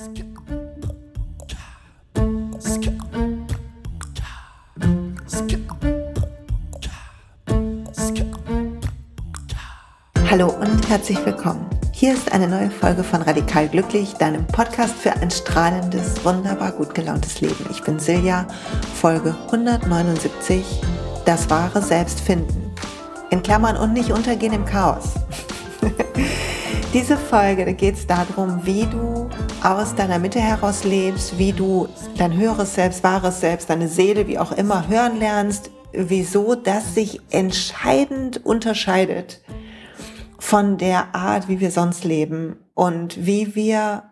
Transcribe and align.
Hallo 0.00 0.06
und 10.58 10.88
herzlich 10.88 11.18
willkommen. 11.26 11.66
Hier 11.92 12.14
ist 12.14 12.32
eine 12.32 12.48
neue 12.48 12.70
Folge 12.70 13.04
von 13.04 13.20
Radikal 13.20 13.68
Glücklich, 13.68 14.14
deinem 14.14 14.46
Podcast 14.46 14.94
für 14.94 15.12
ein 15.12 15.30
strahlendes, 15.30 16.24
wunderbar 16.24 16.72
gut 16.72 16.94
gelauntes 16.94 17.42
Leben. 17.42 17.66
Ich 17.70 17.82
bin 17.82 17.98
Silja, 17.98 18.46
Folge 18.94 19.36
179, 19.48 20.64
das 21.26 21.50
wahre 21.50 21.82
Selbst 21.82 22.20
finden. 22.22 22.74
In 23.28 23.42
Klammern 23.42 23.76
und 23.76 23.92
nicht 23.92 24.12
untergehen 24.12 24.54
im 24.54 24.64
Chaos. 24.64 25.10
Diese 26.94 27.18
Folge, 27.18 27.66
da 27.66 27.72
geht 27.72 27.96
es 27.96 28.06
darum, 28.06 28.64
wie 28.64 28.86
du 28.86 29.19
aus 29.62 29.94
deiner 29.94 30.18
Mitte 30.18 30.40
heraus 30.40 30.84
lebst, 30.84 31.38
wie 31.38 31.52
du 31.52 31.88
dein 32.16 32.36
höheres 32.36 32.74
Selbst, 32.74 33.04
wahres 33.04 33.40
Selbst, 33.40 33.68
deine 33.68 33.88
Seele, 33.88 34.26
wie 34.26 34.38
auch 34.38 34.52
immer 34.52 34.88
hören 34.88 35.18
lernst, 35.18 35.70
wieso 35.92 36.54
das 36.54 36.94
sich 36.94 37.20
entscheidend 37.30 38.44
unterscheidet 38.44 39.42
von 40.38 40.78
der 40.78 41.14
Art, 41.14 41.48
wie 41.48 41.60
wir 41.60 41.70
sonst 41.70 42.04
leben 42.04 42.56
und 42.74 43.26
wie 43.26 43.54
wir 43.54 44.04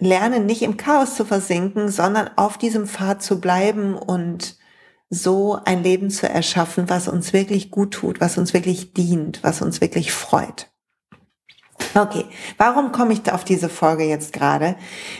lernen, 0.00 0.46
nicht 0.46 0.62
im 0.62 0.76
Chaos 0.76 1.14
zu 1.14 1.24
versinken, 1.24 1.90
sondern 1.90 2.30
auf 2.36 2.56
diesem 2.56 2.86
Pfad 2.86 3.22
zu 3.22 3.40
bleiben 3.40 3.94
und 3.94 4.56
so 5.10 5.58
ein 5.64 5.82
Leben 5.82 6.10
zu 6.10 6.28
erschaffen, 6.28 6.88
was 6.88 7.06
uns 7.06 7.32
wirklich 7.32 7.70
gut 7.70 7.92
tut, 7.92 8.20
was 8.20 8.38
uns 8.38 8.54
wirklich 8.54 8.94
dient, 8.94 9.42
was 9.42 9.62
uns 9.62 9.80
wirklich 9.80 10.12
freut. 10.12 10.70
Okay, 11.94 12.26
warum 12.58 12.92
komme 12.92 13.14
ich 13.14 13.32
auf 13.32 13.44
diese 13.44 13.68
Folge 13.68 14.04
jetzt 14.04 14.32
gerade? 14.32 14.76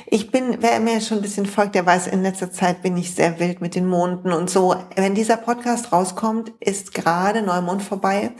Ich 0.06 0.30
bin, 0.30 0.58
wer 0.60 0.78
mir 0.80 1.00
schon 1.00 1.18
ein 1.18 1.22
bisschen 1.22 1.46
folgt, 1.46 1.74
der 1.74 1.86
weiß, 1.86 2.06
in 2.06 2.22
letzter 2.22 2.50
Zeit 2.50 2.82
bin 2.82 2.96
ich 2.96 3.14
sehr 3.14 3.40
wild 3.40 3.60
mit 3.60 3.74
den 3.74 3.86
Monden 3.86 4.32
und 4.32 4.50
so. 4.50 4.76
Wenn 4.94 5.14
dieser 5.14 5.38
Podcast 5.38 5.92
rauskommt, 5.92 6.52
ist 6.60 6.92
gerade 6.92 7.42
Neumond 7.42 7.82
vorbei 7.82 8.32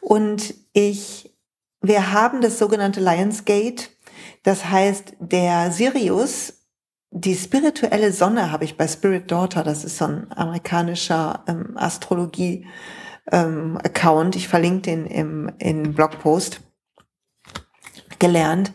und 0.00 0.54
ich 0.72 1.34
wir 1.86 2.14
haben 2.14 2.40
das 2.40 2.58
sogenannte 2.58 3.00
Lionsgate. 3.00 3.90
Das 4.42 4.70
heißt, 4.70 5.16
der 5.18 5.70
Sirius, 5.70 6.64
die 7.10 7.34
spirituelle 7.34 8.10
Sonne 8.10 8.50
habe 8.50 8.64
ich 8.64 8.78
bei 8.78 8.88
Spirit 8.88 9.30
Daughter, 9.30 9.62
das 9.62 9.84
ist 9.84 9.98
so 9.98 10.06
ein 10.06 10.28
amerikanischer 10.34 11.44
ähm, 11.46 11.76
Astrologie-Account, 11.76 14.34
ähm, 14.34 14.38
ich 14.38 14.48
verlinke 14.48 14.80
den 14.80 15.04
im, 15.04 15.52
im 15.58 15.92
Blogpost, 15.92 16.62
gelernt. 18.24 18.72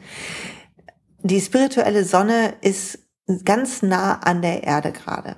Die 1.21 1.41
spirituelle 1.41 2.05
Sonne 2.05 2.53
ist 2.61 2.99
ganz 3.45 3.81
nah 3.81 4.19
an 4.19 4.41
der 4.41 4.63
Erde 4.63 4.91
gerade. 4.91 5.35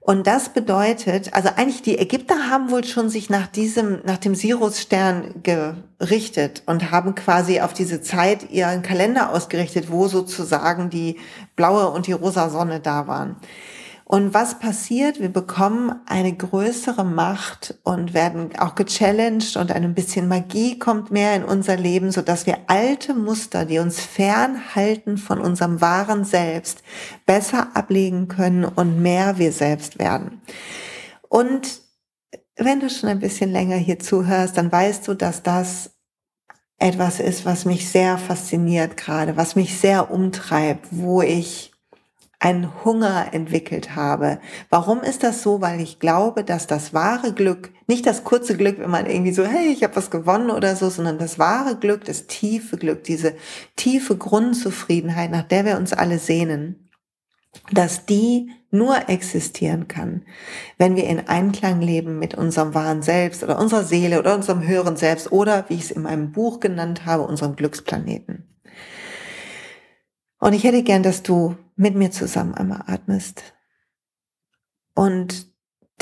Und 0.00 0.28
das 0.28 0.50
bedeutet, 0.50 1.34
also 1.34 1.48
eigentlich 1.56 1.82
die 1.82 1.98
Ägypter 1.98 2.48
haben 2.48 2.70
wohl 2.70 2.84
schon 2.84 3.08
sich 3.08 3.28
nach 3.28 3.48
diesem, 3.48 4.02
nach 4.04 4.18
dem 4.18 4.36
Siriusstern 4.36 5.42
gerichtet 5.42 6.62
und 6.66 6.92
haben 6.92 7.16
quasi 7.16 7.60
auf 7.60 7.72
diese 7.72 8.00
Zeit 8.02 8.50
ihren 8.50 8.82
Kalender 8.82 9.32
ausgerichtet, 9.32 9.90
wo 9.90 10.06
sozusagen 10.06 10.90
die 10.90 11.18
blaue 11.56 11.90
und 11.90 12.06
die 12.06 12.12
rosa 12.12 12.50
Sonne 12.50 12.78
da 12.78 13.08
waren. 13.08 13.34
Und 14.08 14.34
was 14.34 14.60
passiert? 14.60 15.18
Wir 15.18 15.30
bekommen 15.30 15.92
eine 16.06 16.32
größere 16.32 17.04
Macht 17.04 17.74
und 17.82 18.14
werden 18.14 18.56
auch 18.56 18.76
gechallenged 18.76 19.56
und 19.56 19.72
ein 19.72 19.94
bisschen 19.94 20.28
Magie 20.28 20.78
kommt 20.78 21.10
mehr 21.10 21.34
in 21.34 21.42
unser 21.42 21.76
Leben, 21.76 22.12
so 22.12 22.22
dass 22.22 22.46
wir 22.46 22.56
alte 22.68 23.14
Muster, 23.14 23.64
die 23.64 23.80
uns 23.80 23.98
fernhalten 23.98 25.18
von 25.18 25.40
unserem 25.40 25.80
wahren 25.80 26.24
Selbst, 26.24 26.84
besser 27.26 27.74
ablegen 27.74 28.28
können 28.28 28.64
und 28.64 29.02
mehr 29.02 29.38
wir 29.38 29.50
selbst 29.50 29.98
werden. 29.98 30.40
Und 31.28 31.80
wenn 32.54 32.78
du 32.78 32.88
schon 32.88 33.08
ein 33.08 33.18
bisschen 33.18 33.50
länger 33.50 33.76
hier 33.76 33.98
zuhörst, 33.98 34.56
dann 34.56 34.70
weißt 34.70 35.08
du, 35.08 35.14
dass 35.14 35.42
das 35.42 35.90
etwas 36.78 37.18
ist, 37.18 37.44
was 37.44 37.64
mich 37.64 37.88
sehr 37.88 38.18
fasziniert 38.18 38.96
gerade, 38.96 39.36
was 39.36 39.56
mich 39.56 39.76
sehr 39.76 40.12
umtreibt, 40.12 40.86
wo 40.92 41.22
ich 41.22 41.72
einen 42.38 42.84
Hunger 42.84 43.28
entwickelt 43.32 43.96
habe. 43.96 44.40
Warum 44.68 45.00
ist 45.00 45.22
das 45.22 45.42
so? 45.42 45.60
Weil 45.60 45.80
ich 45.80 45.98
glaube, 45.98 46.44
dass 46.44 46.66
das 46.66 46.92
wahre 46.92 47.32
Glück, 47.32 47.72
nicht 47.86 48.06
das 48.06 48.24
kurze 48.24 48.56
Glück, 48.56 48.78
wenn 48.78 48.90
man 48.90 49.06
irgendwie 49.06 49.32
so, 49.32 49.44
hey, 49.44 49.72
ich 49.72 49.82
habe 49.82 49.96
was 49.96 50.10
gewonnen 50.10 50.50
oder 50.50 50.76
so, 50.76 50.90
sondern 50.90 51.18
das 51.18 51.38
wahre 51.38 51.76
Glück, 51.76 52.04
das 52.04 52.26
tiefe 52.26 52.76
Glück, 52.76 53.04
diese 53.04 53.34
tiefe 53.76 54.16
Grundzufriedenheit, 54.16 55.30
nach 55.30 55.44
der 55.44 55.64
wir 55.64 55.76
uns 55.78 55.92
alle 55.92 56.18
sehnen, 56.18 56.90
dass 57.72 58.04
die 58.04 58.50
nur 58.70 59.08
existieren 59.08 59.88
kann, 59.88 60.22
wenn 60.76 60.96
wir 60.96 61.04
in 61.04 61.28
Einklang 61.28 61.80
leben 61.80 62.18
mit 62.18 62.34
unserem 62.34 62.74
wahren 62.74 63.00
Selbst 63.00 63.42
oder 63.42 63.58
unserer 63.58 63.84
Seele 63.84 64.18
oder 64.18 64.34
unserem 64.34 64.66
höheren 64.66 64.96
Selbst 64.96 65.32
oder, 65.32 65.64
wie 65.68 65.74
ich 65.74 65.84
es 65.84 65.90
in 65.90 66.02
meinem 66.02 66.32
Buch 66.32 66.60
genannt 66.60 67.06
habe, 67.06 67.22
unserem 67.22 67.56
Glücksplaneten. 67.56 68.44
Und 70.38 70.52
ich 70.52 70.64
hätte 70.64 70.82
gern, 70.82 71.02
dass 71.02 71.22
du 71.22 71.56
mit 71.76 71.94
mir 71.94 72.10
zusammen 72.10 72.54
einmal 72.54 72.84
atmest 72.86 73.42
und 74.94 75.52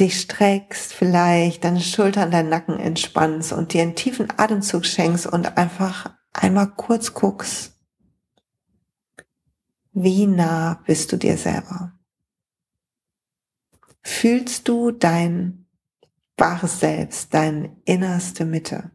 dich 0.01 0.21
streckst, 0.21 0.93
vielleicht 0.93 1.65
deine 1.65 1.81
Schultern, 1.81 2.31
deinen 2.31 2.49
Nacken 2.49 2.79
entspannst 2.79 3.53
und 3.53 3.73
dir 3.73 3.83
einen 3.83 3.95
tiefen 3.95 4.29
Atemzug 4.37 4.87
schenkst 4.87 5.27
und 5.27 5.57
einfach 5.57 6.17
einmal 6.33 6.69
kurz 6.75 7.15
guckst, 7.15 7.75
wie 9.93 10.27
nah 10.27 10.83
bist 10.87 11.13
du 11.13 11.17
dir 11.17 11.37
selber? 11.39 11.93
Fühlst 14.03 14.67
du 14.69 14.91
dein 14.91 15.67
wahres 16.37 16.81
Selbst, 16.81 17.33
deine 17.33 17.77
innerste 17.85 18.45
Mitte? 18.45 18.91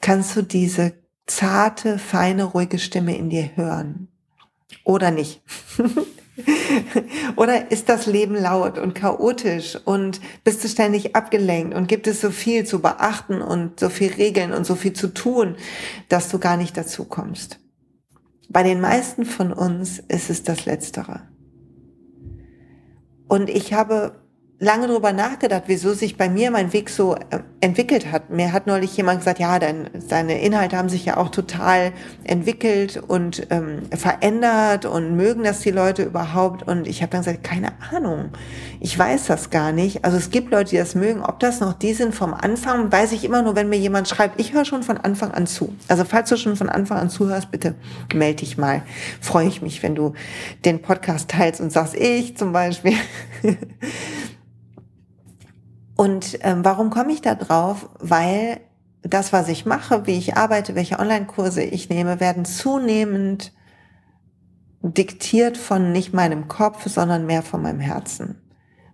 Kannst 0.00 0.36
du 0.36 0.42
diese 0.42 0.94
zarte, 1.26 1.98
feine, 1.98 2.44
ruhige 2.44 2.78
Stimme 2.78 3.16
in 3.16 3.30
dir 3.30 3.56
hören? 3.56 4.09
Oder 4.84 5.10
nicht? 5.10 5.42
Oder 7.36 7.70
ist 7.70 7.88
das 7.88 8.06
Leben 8.06 8.34
laut 8.34 8.78
und 8.78 8.94
chaotisch 8.94 9.76
und 9.84 10.20
bist 10.44 10.64
du 10.64 10.68
ständig 10.68 11.14
abgelenkt 11.14 11.74
und 11.74 11.88
gibt 11.88 12.06
es 12.06 12.20
so 12.20 12.30
viel 12.30 12.64
zu 12.64 12.80
beachten 12.80 13.42
und 13.42 13.78
so 13.80 13.88
viel 13.88 14.12
Regeln 14.12 14.52
und 14.52 14.64
so 14.64 14.74
viel 14.74 14.92
zu 14.92 15.08
tun, 15.08 15.56
dass 16.08 16.28
du 16.28 16.38
gar 16.38 16.56
nicht 16.56 16.76
dazu 16.76 17.04
kommst? 17.04 17.58
Bei 18.48 18.62
den 18.62 18.80
meisten 18.80 19.24
von 19.24 19.52
uns 19.52 20.00
ist 20.08 20.30
es 20.30 20.42
das 20.42 20.66
Letztere. 20.66 21.22
Und 23.28 23.48
ich 23.48 23.72
habe 23.72 24.20
lange 24.62 24.86
darüber 24.86 25.14
nachgedacht, 25.14 25.64
wieso 25.66 25.94
sich 25.94 26.18
bei 26.18 26.28
mir 26.28 26.50
mein 26.50 26.74
Weg 26.74 26.90
so 26.90 27.14
äh, 27.14 27.40
entwickelt 27.62 28.12
hat. 28.12 28.28
Mir 28.28 28.52
hat 28.52 28.66
neulich 28.66 28.94
jemand 28.94 29.20
gesagt, 29.20 29.38
ja, 29.38 29.58
dein, 29.58 29.88
deine 30.10 30.42
Inhalte 30.42 30.76
haben 30.76 30.90
sich 30.90 31.06
ja 31.06 31.16
auch 31.16 31.30
total 31.30 31.92
entwickelt 32.24 33.02
und 33.08 33.46
ähm, 33.48 33.84
verändert 33.90 34.84
und 34.84 35.16
mögen 35.16 35.44
das 35.44 35.60
die 35.60 35.70
Leute 35.70 36.02
überhaupt. 36.02 36.68
Und 36.68 36.86
ich 36.86 37.00
habe 37.00 37.10
dann 37.10 37.22
gesagt, 37.22 37.42
keine 37.42 37.68
Ahnung, 37.90 38.28
ich 38.80 38.98
weiß 38.98 39.26
das 39.26 39.48
gar 39.48 39.72
nicht. 39.72 40.04
Also 40.04 40.18
es 40.18 40.30
gibt 40.30 40.50
Leute, 40.50 40.70
die 40.70 40.76
das 40.76 40.94
mögen. 40.94 41.22
Ob 41.22 41.40
das 41.40 41.60
noch 41.60 41.72
die 41.72 41.94
sind 41.94 42.14
vom 42.14 42.34
Anfang, 42.34 42.92
weiß 42.92 43.12
ich 43.12 43.24
immer 43.24 43.40
nur, 43.40 43.56
wenn 43.56 43.70
mir 43.70 43.78
jemand 43.78 44.08
schreibt, 44.08 44.38
ich 44.38 44.52
höre 44.52 44.66
schon 44.66 44.82
von 44.82 44.98
Anfang 44.98 45.30
an 45.30 45.46
zu. 45.46 45.74
Also 45.88 46.04
falls 46.04 46.28
du 46.28 46.36
schon 46.36 46.56
von 46.56 46.68
Anfang 46.68 46.98
an 46.98 47.08
zuhörst, 47.08 47.50
bitte 47.50 47.76
melde 48.12 48.40
dich 48.40 48.58
mal. 48.58 48.82
Freue 49.22 49.48
ich 49.48 49.62
mich, 49.62 49.82
wenn 49.82 49.94
du 49.94 50.12
den 50.66 50.82
Podcast 50.82 51.30
teilst 51.30 51.62
und 51.62 51.72
sagst, 51.72 51.94
ich 51.94 52.36
zum 52.36 52.52
Beispiel. 52.52 52.92
Und 56.00 56.38
ähm, 56.40 56.64
warum 56.64 56.88
komme 56.88 57.12
ich 57.12 57.20
da 57.20 57.34
drauf? 57.34 57.90
Weil 57.98 58.62
das, 59.02 59.34
was 59.34 59.48
ich 59.48 59.66
mache, 59.66 60.06
wie 60.06 60.16
ich 60.16 60.34
arbeite, 60.34 60.74
welche 60.74 60.98
Online-Kurse 60.98 61.62
ich 61.62 61.90
nehme, 61.90 62.20
werden 62.20 62.46
zunehmend 62.46 63.52
diktiert 64.80 65.58
von 65.58 65.92
nicht 65.92 66.14
meinem 66.14 66.48
Kopf, 66.48 66.86
sondern 66.86 67.26
mehr 67.26 67.42
von 67.42 67.60
meinem 67.60 67.80
Herzen. 67.80 68.40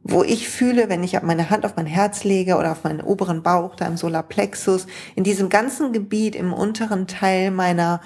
Wo 0.03 0.25
ich 0.25 0.49
fühle, 0.49 0.89
wenn 0.89 1.05
ich 1.05 1.23
meine 1.23 1.49
Hand 1.49 1.65
auf 1.65 1.77
mein 1.77 1.87
Herz 1.87 2.25
lege 2.25 2.57
oder 2.57 2.73
auf 2.73 2.83
meinen 2.83 3.03
oberen 3.03 3.45
Bauch, 3.45 3.77
da 3.77 3.87
im 3.87 3.97
Solarplexus, 3.97 4.89
in 5.15 5.23
diesem 5.23 5.49
ganzen 5.49 5.93
Gebiet 5.93 6.35
im 6.35 6.53
unteren 6.53 7.07
Teil 7.07 7.53
meiner, 7.53 8.01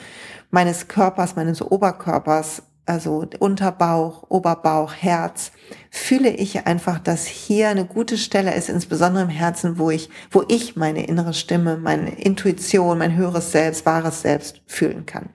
meines 0.51 0.89
Körpers, 0.89 1.37
meines 1.37 1.63
Oberkörpers, 1.63 2.65
also 2.91 3.25
Unterbauch, 3.39 4.25
Oberbauch, 4.29 4.93
Herz, 4.93 5.53
fühle 5.91 6.31
ich 6.31 6.67
einfach, 6.67 6.99
dass 6.99 7.25
hier 7.25 7.69
eine 7.69 7.85
gute 7.85 8.19
Stelle 8.19 8.53
ist, 8.53 8.69
insbesondere 8.69 9.23
im 9.23 9.31
Herzen, 9.31 9.79
wo 9.79 9.91
ich, 9.91 10.11
wo 10.33 10.43
ich 10.49 10.75
meine 10.75 11.07
innere 11.07 11.33
Stimme, 11.33 11.77
meine 11.77 12.11
Intuition, 12.21 12.99
mein 12.99 13.15
höheres 13.15 13.53
Selbst, 13.53 13.87
wahres 13.87 14.23
Selbst 14.23 14.61
fühlen 14.67 15.07
kann. 15.07 15.31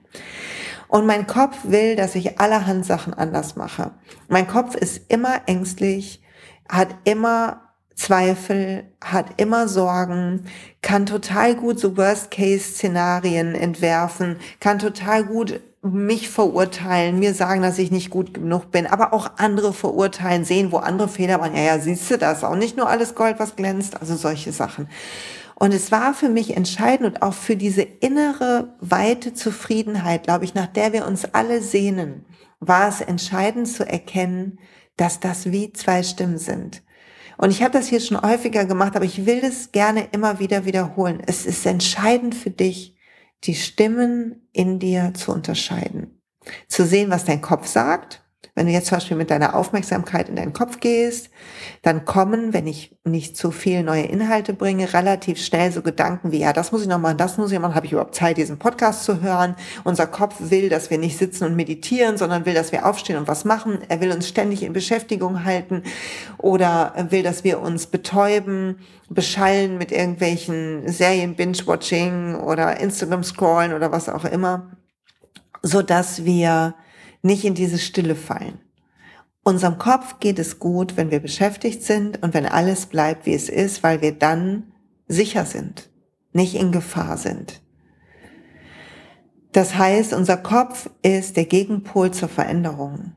Und 0.88 1.06
mein 1.06 1.26
Kopf 1.26 1.56
will, 1.64 1.96
dass 1.96 2.14
ich 2.14 2.38
allerhand 2.38 2.84
Sachen 2.84 3.14
anders 3.14 3.56
mache. 3.56 3.92
Mein 4.28 4.46
Kopf 4.46 4.74
ist 4.74 5.10
immer 5.10 5.40
ängstlich, 5.46 6.22
hat 6.68 6.88
immer 7.04 7.62
Zweifel, 7.94 8.84
hat 9.02 9.40
immer 9.40 9.66
Sorgen, 9.66 10.44
kann 10.82 11.06
total 11.06 11.54
gut 11.54 11.80
so 11.80 11.96
Worst-Case-Szenarien 11.96 13.54
entwerfen, 13.54 14.36
kann 14.60 14.78
total 14.78 15.24
gut 15.24 15.62
mich 15.94 16.28
verurteilen, 16.28 17.18
mir 17.18 17.34
sagen, 17.34 17.62
dass 17.62 17.78
ich 17.78 17.90
nicht 17.90 18.10
gut 18.10 18.34
genug 18.34 18.70
bin, 18.70 18.86
aber 18.86 19.12
auch 19.12 19.32
andere 19.36 19.72
verurteilen, 19.72 20.44
sehen, 20.44 20.72
wo 20.72 20.78
andere 20.78 21.08
Fehler 21.08 21.40
waren. 21.40 21.54
Ja, 21.54 21.62
ja, 21.62 21.78
siehst 21.78 22.10
du 22.10 22.18
das? 22.18 22.44
Auch 22.44 22.56
nicht 22.56 22.76
nur 22.76 22.88
alles 22.88 23.14
Gold, 23.14 23.38
was 23.38 23.56
glänzt, 23.56 24.00
also 24.00 24.16
solche 24.16 24.52
Sachen. 24.52 24.88
Und 25.54 25.72
es 25.72 25.90
war 25.90 26.12
für 26.12 26.28
mich 26.28 26.56
entscheidend 26.56 27.06
und 27.06 27.22
auch 27.22 27.32
für 27.32 27.56
diese 27.56 27.82
innere, 27.82 28.74
weite 28.80 29.32
Zufriedenheit, 29.32 30.24
glaube 30.24 30.44
ich, 30.44 30.54
nach 30.54 30.66
der 30.66 30.92
wir 30.92 31.06
uns 31.06 31.24
alle 31.32 31.62
sehnen, 31.62 32.26
war 32.60 32.88
es 32.88 33.00
entscheidend 33.00 33.68
zu 33.68 33.88
erkennen, 33.88 34.58
dass 34.96 35.20
das 35.20 35.50
wie 35.50 35.72
zwei 35.72 36.02
Stimmen 36.02 36.38
sind. 36.38 36.82
Und 37.38 37.50
ich 37.50 37.62
habe 37.62 37.72
das 37.72 37.88
hier 37.88 38.00
schon 38.00 38.20
häufiger 38.20 38.64
gemacht, 38.64 38.96
aber 38.96 39.04
ich 39.04 39.26
will 39.26 39.40
das 39.40 39.72
gerne 39.72 40.08
immer 40.12 40.38
wieder 40.38 40.64
wiederholen. 40.64 41.22
Es 41.26 41.46
ist 41.46 41.66
entscheidend 41.66 42.34
für 42.34 42.50
dich, 42.50 42.95
die 43.46 43.54
Stimmen 43.54 44.48
in 44.52 44.78
dir 44.78 45.12
zu 45.14 45.32
unterscheiden. 45.32 46.20
Zu 46.68 46.84
sehen, 46.86 47.10
was 47.10 47.24
dein 47.24 47.40
Kopf 47.40 47.66
sagt 47.66 48.22
wenn 48.56 48.66
du 48.66 48.72
jetzt 48.72 48.86
zum 48.86 48.96
Beispiel 48.96 49.16
mit 49.18 49.30
deiner 49.30 49.54
Aufmerksamkeit 49.54 50.30
in 50.30 50.36
deinen 50.36 50.54
Kopf 50.54 50.80
gehst, 50.80 51.28
dann 51.82 52.06
kommen, 52.06 52.54
wenn 52.54 52.66
ich 52.66 52.96
nicht 53.04 53.36
zu 53.36 53.50
viel 53.50 53.82
neue 53.82 54.04
Inhalte 54.04 54.54
bringe, 54.54 54.94
relativ 54.94 55.38
schnell 55.44 55.70
so 55.70 55.82
Gedanken 55.82 56.32
wie, 56.32 56.38
ja, 56.38 56.54
das 56.54 56.72
muss 56.72 56.80
ich 56.80 56.88
noch 56.88 56.98
machen, 56.98 57.18
das 57.18 57.36
muss 57.36 57.52
ich 57.52 57.58
machen, 57.58 57.74
habe 57.74 57.84
ich 57.84 57.92
überhaupt 57.92 58.14
Zeit, 58.14 58.38
diesen 58.38 58.58
Podcast 58.58 59.04
zu 59.04 59.20
hören? 59.20 59.56
Unser 59.84 60.06
Kopf 60.06 60.36
will, 60.38 60.70
dass 60.70 60.88
wir 60.90 60.96
nicht 60.96 61.18
sitzen 61.18 61.44
und 61.44 61.54
meditieren, 61.54 62.16
sondern 62.16 62.46
will, 62.46 62.54
dass 62.54 62.72
wir 62.72 62.86
aufstehen 62.86 63.18
und 63.18 63.28
was 63.28 63.44
machen. 63.44 63.78
Er 63.88 64.00
will 64.00 64.10
uns 64.10 64.26
ständig 64.26 64.62
in 64.62 64.72
Beschäftigung 64.72 65.44
halten 65.44 65.82
oder 66.38 66.94
will, 67.10 67.22
dass 67.22 67.44
wir 67.44 67.60
uns 67.60 67.86
betäuben, 67.86 68.78
beschallen 69.10 69.76
mit 69.76 69.92
irgendwelchen 69.92 70.88
Serien, 70.88 71.36
Binge-Watching 71.36 72.36
oder 72.36 72.80
Instagram-Scrollen 72.80 73.74
oder 73.74 73.92
was 73.92 74.08
auch 74.08 74.24
immer, 74.24 74.70
so 75.62 75.82
dass 75.82 76.24
wir 76.24 76.74
nicht 77.22 77.44
in 77.44 77.54
diese 77.54 77.78
Stille 77.78 78.14
fallen. 78.14 78.58
Unserem 79.44 79.78
Kopf 79.78 80.18
geht 80.18 80.38
es 80.38 80.58
gut, 80.58 80.96
wenn 80.96 81.10
wir 81.10 81.20
beschäftigt 81.20 81.82
sind 81.84 82.22
und 82.22 82.34
wenn 82.34 82.46
alles 82.46 82.86
bleibt, 82.86 83.26
wie 83.26 83.34
es 83.34 83.48
ist, 83.48 83.82
weil 83.82 84.02
wir 84.02 84.12
dann 84.12 84.72
sicher 85.06 85.44
sind, 85.44 85.88
nicht 86.32 86.54
in 86.54 86.72
Gefahr 86.72 87.16
sind. 87.16 87.62
Das 89.52 89.78
heißt, 89.78 90.12
unser 90.12 90.36
Kopf 90.36 90.90
ist 91.02 91.36
der 91.36 91.46
Gegenpol 91.46 92.10
zur 92.10 92.28
Veränderung. 92.28 93.12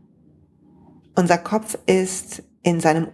Unser 1.16 1.38
Kopf 1.38 1.78
ist 1.86 2.44
in, 2.64 2.80
seinem 2.80 3.08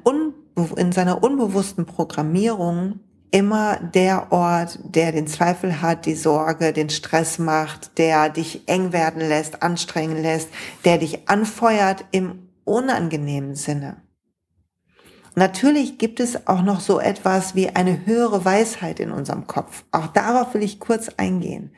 in 0.76 0.92
seiner 0.92 1.24
unbewussten 1.24 1.86
Programmierung 1.86 3.00
immer 3.32 3.78
der 3.78 4.32
Ort, 4.32 4.80
der 4.84 5.12
den 5.12 5.28
Zweifel 5.28 5.82
hat, 5.82 6.06
die 6.06 6.16
Sorge, 6.16 6.74
den 6.74 6.90
Stress 6.90 7.40
macht, 7.40 7.98
der 7.98 8.30
dich 8.30 8.68
eng 8.68 8.94
werden 8.94 9.22
lässt, 9.22 9.62
anstrengen 9.62 10.22
lässt, 10.22 10.50
der 10.86 10.98
dich 10.98 11.28
anfeuert 11.28 12.06
im 12.12 12.50
unangenehmen 12.64 13.56
Sinne. 13.56 13.98
Natürlich 15.36 15.98
gibt 15.98 16.22
es 16.22 16.48
auch 16.48 16.62
noch 16.62 16.80
so 16.80 17.00
etwas 17.00 17.56
wie 17.56 17.70
eine 17.70 18.06
höhere 18.06 18.46
Weisheit 18.46 19.02
in 19.02 19.12
unserem 19.12 19.48
Kopf. 19.48 19.84
Auch 19.92 20.08
darauf 20.08 20.54
will 20.54 20.64
ich 20.64 20.80
kurz 20.80 21.10
eingehen. 21.18 21.72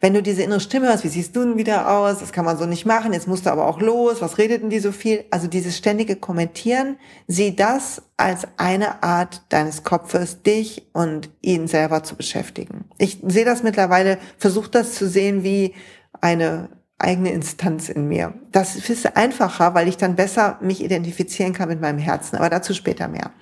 Wenn 0.00 0.14
du 0.14 0.22
diese 0.22 0.42
innere 0.42 0.60
Stimme 0.60 0.88
hast, 0.88 1.04
wie 1.04 1.08
siehst 1.08 1.36
du 1.36 1.44
denn 1.44 1.58
wieder 1.58 1.90
aus? 1.90 2.20
Das 2.20 2.32
kann 2.32 2.46
man 2.46 2.56
so 2.56 2.64
nicht 2.64 2.86
machen. 2.86 3.12
Jetzt 3.12 3.28
musst 3.28 3.44
du 3.44 3.50
aber 3.50 3.66
auch 3.66 3.80
los. 3.80 4.22
Was 4.22 4.38
redet 4.38 4.62
denn 4.62 4.70
die 4.70 4.78
so 4.78 4.92
viel? 4.92 5.24
Also 5.30 5.46
dieses 5.46 5.76
ständige 5.76 6.16
Kommentieren, 6.16 6.96
sieh 7.26 7.54
das 7.54 8.00
als 8.16 8.48
eine 8.56 9.02
Art 9.02 9.42
deines 9.50 9.84
Kopfes, 9.84 10.42
dich 10.42 10.88
und 10.94 11.28
ihn 11.42 11.68
selber 11.68 12.02
zu 12.02 12.16
beschäftigen. 12.16 12.86
Ich 12.96 13.18
sehe 13.26 13.44
das 13.44 13.62
mittlerweile, 13.62 14.16
versuche 14.38 14.70
das 14.70 14.94
zu 14.94 15.06
sehen 15.06 15.44
wie 15.44 15.74
eine 16.22 16.70
eigene 16.98 17.32
Instanz 17.32 17.90
in 17.90 18.08
mir. 18.08 18.32
Das 18.52 18.76
ist 18.76 19.16
einfacher, 19.16 19.74
weil 19.74 19.86
ich 19.86 19.98
dann 19.98 20.16
besser 20.16 20.58
mich 20.62 20.82
identifizieren 20.82 21.52
kann 21.52 21.68
mit 21.68 21.80
meinem 21.82 21.98
Herzen. 21.98 22.36
Aber 22.36 22.48
dazu 22.48 22.72
später 22.72 23.06
mehr. 23.06 23.32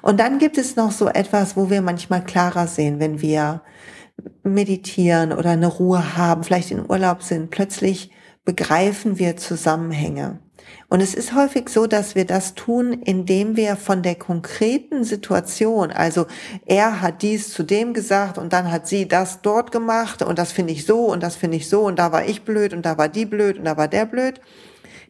Und 0.00 0.18
dann 0.18 0.38
gibt 0.38 0.56
es 0.56 0.76
noch 0.76 0.92
so 0.92 1.08
etwas, 1.08 1.56
wo 1.56 1.68
wir 1.68 1.82
manchmal 1.82 2.24
klarer 2.24 2.66
sehen, 2.66 3.00
wenn 3.00 3.20
wir 3.20 3.60
meditieren 4.48 5.32
oder 5.32 5.50
eine 5.50 5.66
Ruhe 5.66 6.16
haben, 6.16 6.44
vielleicht 6.44 6.70
in 6.70 6.88
Urlaub 6.88 7.22
sind, 7.22 7.50
plötzlich 7.50 8.10
begreifen 8.44 9.18
wir 9.18 9.36
Zusammenhänge. 9.36 10.40
Und 10.88 11.02
es 11.02 11.14
ist 11.14 11.34
häufig 11.34 11.68
so, 11.68 11.86
dass 11.86 12.14
wir 12.14 12.24
das 12.24 12.54
tun, 12.54 12.92
indem 12.92 13.56
wir 13.56 13.76
von 13.76 14.02
der 14.02 14.14
konkreten 14.14 15.04
Situation, 15.04 15.90
also 15.90 16.26
er 16.64 17.02
hat 17.02 17.20
dies 17.20 17.50
zu 17.52 17.62
dem 17.62 17.92
gesagt 17.92 18.38
und 18.38 18.54
dann 18.54 18.72
hat 18.72 18.88
sie 18.88 19.06
das 19.06 19.42
dort 19.42 19.70
gemacht 19.70 20.22
und 20.22 20.38
das 20.38 20.50
finde 20.50 20.72
ich 20.72 20.86
so 20.86 21.12
und 21.12 21.22
das 21.22 21.36
finde 21.36 21.58
ich 21.58 21.68
so 21.68 21.82
und 21.82 21.98
da 21.98 22.10
war 22.10 22.24
ich 22.24 22.42
blöd 22.42 22.72
und 22.72 22.86
da 22.86 22.96
war 22.96 23.08
die 23.08 23.26
blöd 23.26 23.58
und 23.58 23.64
da 23.64 23.76
war 23.76 23.88
der 23.88 24.06
blöd. 24.06 24.40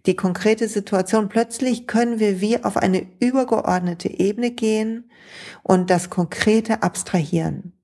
Die 0.07 0.17
konkrete 0.17 0.69
Situation, 0.69 1.29
plötzlich 1.29 1.87
können 1.87 2.19
wir 2.19 2.41
wie 2.41 2.65
auf 2.65 2.77
eine 2.77 3.07
übergeordnete 3.21 4.09
Ebene 4.09 4.51
gehen 4.51 5.11
und 5.63 5.91
das 5.91 6.11
Konkrete 6.11 6.83
abstrahieren. 6.83 7.78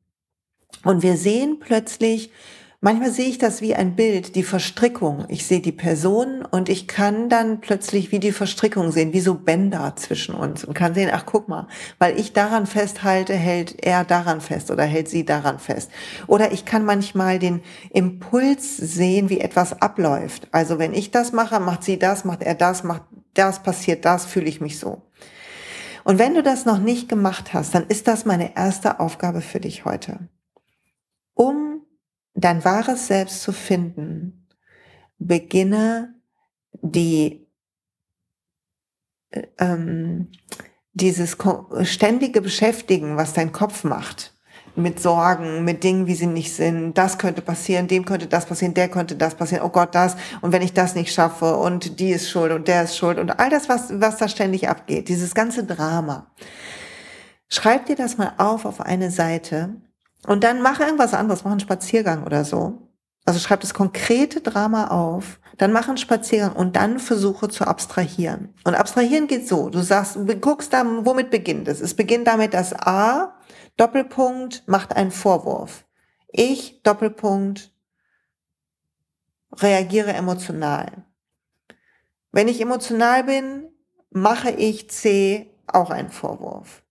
Und 0.85 1.03
wir 1.03 1.17
sehen 1.17 1.59
plötzlich, 1.59 2.31
manchmal 2.81 3.11
sehe 3.11 3.29
ich 3.29 3.39
das 3.39 3.63
wie 3.63 3.75
ein 3.75 3.97
Bild, 3.97 4.37
die 4.37 4.43
Verstrickung. 4.43 5.25
Ich 5.29 5.47
sehe 5.47 5.61
die 5.61 5.73
Person 5.73 6.45
und 6.49 6.69
ich 6.69 6.87
kann 6.87 7.31
dann 7.31 7.63
plötzlich 7.63 8.13
wie 8.13 8.19
die 8.19 8.33
Verstrickung 8.33 8.93
sehen, 8.93 9.15
wie 9.15 9.21
so 9.21 9.35
Bänder 9.35 9.97
zwischen 9.97 10.35
uns 10.35 10.63
und 10.63 10.75
kann 10.75 10.95
sehen, 10.95 11.11
ach 11.13 11.25
guck 11.25 11.49
mal, 11.49 11.67
weil 11.99 12.21
ich 12.21 12.35
daran 12.35 12.67
festhalte, 12.67 13.33
hält 13.33 13.83
er 13.83 14.05
daran 14.05 14.43
fest 14.43 14.71
oder 14.71 14.85
hält 14.85 15.09
sie 15.09 15.25
daran 15.25 15.59
fest. 15.59 15.91
Oder 16.27 16.53
ich 16.53 16.67
kann 16.67 16.85
manchmal 16.85 17.39
den 17.39 17.63
Impuls 17.91 18.77
sehen, 18.77 19.31
wie 19.31 19.41
etwas 19.41 19.81
abläuft. 19.81 20.49
Also 20.53 20.79
wenn 20.79 20.93
ich 20.93 21.11
das 21.11 21.33
mache, 21.33 21.59
macht 21.61 21.83
sie 21.83 21.99
das, 21.99 22.27
macht 22.27 22.43
er 22.43 22.55
das, 22.55 22.85
macht 22.85 23.03
das, 23.33 23.63
passiert 23.63 24.05
das, 24.05 24.27
fühle 24.27 24.47
ich 24.47 24.61
mich 24.61 24.79
so. 24.79 25.01
Und 26.05 26.19
wenn 26.19 26.35
du 26.35 26.43
das 26.43 26.67
noch 26.67 26.79
nicht 26.79 27.09
gemacht 27.09 27.55
hast, 27.55 27.75
dann 27.75 27.87
ist 27.87 28.07
das 28.07 28.27
meine 28.27 28.55
erste 28.57 29.01
Aufgabe 29.01 29.41
für 29.41 29.59
dich 29.59 29.87
heute 29.87 30.19
um 31.35 31.83
dein 32.35 32.65
wahres 32.65 33.07
Selbst 33.07 33.43
zu 33.43 33.53
finden, 33.53 34.49
beginne 35.19 36.15
die 36.83 37.47
äh, 39.31 39.47
ähm, 39.59 40.31
dieses 40.93 41.37
ständige 41.83 42.41
Beschäftigen, 42.41 43.17
was 43.17 43.33
dein 43.33 43.51
Kopf 43.51 43.83
macht, 43.83 44.33
mit 44.77 45.01
Sorgen, 45.01 45.65
mit 45.65 45.85
Dingen, 45.85 46.07
wie 46.07 46.15
sie 46.15 46.27
nicht 46.27 46.55
sind, 46.55 46.95
das 46.95 47.19
könnte 47.19 47.43
passieren, 47.43 47.89
dem 47.89 48.05
könnte 48.05 48.27
das 48.27 48.47
passieren, 48.47 48.75
der 48.75 48.89
könnte 48.89 49.17
das 49.17 49.35
passieren, 49.35 49.65
oh 49.65 49.71
Gott, 49.71 49.95
das, 49.95 50.17
und 50.41 50.53
wenn 50.53 50.63
ich 50.63 50.73
das 50.73 50.95
nicht 50.95 51.13
schaffe, 51.13 51.57
und 51.57 52.01
die 52.01 52.11
ist 52.11 52.31
schuld, 52.31 52.53
und 52.53 52.69
der 52.69 52.85
ist 52.85 52.97
schuld, 52.97 53.19
und 53.19 53.39
all 53.39 53.51
das, 53.51 53.69
was, 53.69 54.01
was 54.01 54.19
da 54.19 54.29
ständig 54.29 54.69
abgeht, 54.69 55.09
dieses 55.09 55.35
ganze 55.35 55.65
Drama. 55.65 56.33
Schreib 57.49 57.87
dir 57.87 57.97
das 57.97 58.17
mal 58.17 58.35
auf 58.39 58.65
auf 58.65 58.81
eine 58.81 59.11
Seite 59.11 59.77
und 60.27 60.45
dann 60.45 60.63
mach 60.63 60.81
irgendwas 60.81 61.15
anderes, 61.15 61.45
mach 61.45 61.51
einen 61.51 61.61
Spaziergang 61.61 62.25
oder 62.25 62.45
so. 62.45 62.89
Also 63.27 63.41
schreib 63.41 63.61
das 63.61 63.73
konkrete 63.73 64.43
Drama 64.43 64.89
auf, 64.89 65.41
dann 65.57 65.73
mach 65.73 65.89
einen 65.89 65.97
Spaziergang 65.97 66.55
und 66.55 66.77
dann 66.77 66.99
versuche 66.99 67.49
zu 67.49 67.67
abstrahieren. 67.67 68.53
Und 68.65 68.75
abstrahieren 68.75 69.29
geht 69.29 69.49
so, 69.49 69.71
du 69.71 69.81
sagst, 69.81 70.17
du 70.17 70.37
guckst 70.37 70.73
da, 70.73 70.85
womit 70.85 71.31
beginnt 71.31 71.69
es? 71.69 71.81
Es 71.81 71.95
beginnt 71.95 72.27
damit, 72.27 72.53
dass 72.53 72.75
A, 72.75 73.35
Doppelpunkt, 73.79 74.65
macht 74.67 74.95
einen 74.95 75.11
Vorwurf. 75.11 75.87
Ich, 76.29 76.83
Doppelpunkt, 76.83 77.73
reagiere 79.53 80.13
emotional. 80.13 81.05
Wenn 82.31 82.49
ich 82.49 82.61
emotional 82.61 83.25
bin, 83.25 83.69
mache 84.11 84.51
ich 84.51 84.91
C 84.91 85.51
auch 85.67 85.91
einen 85.91 86.11
Vorwurf. 86.11 86.83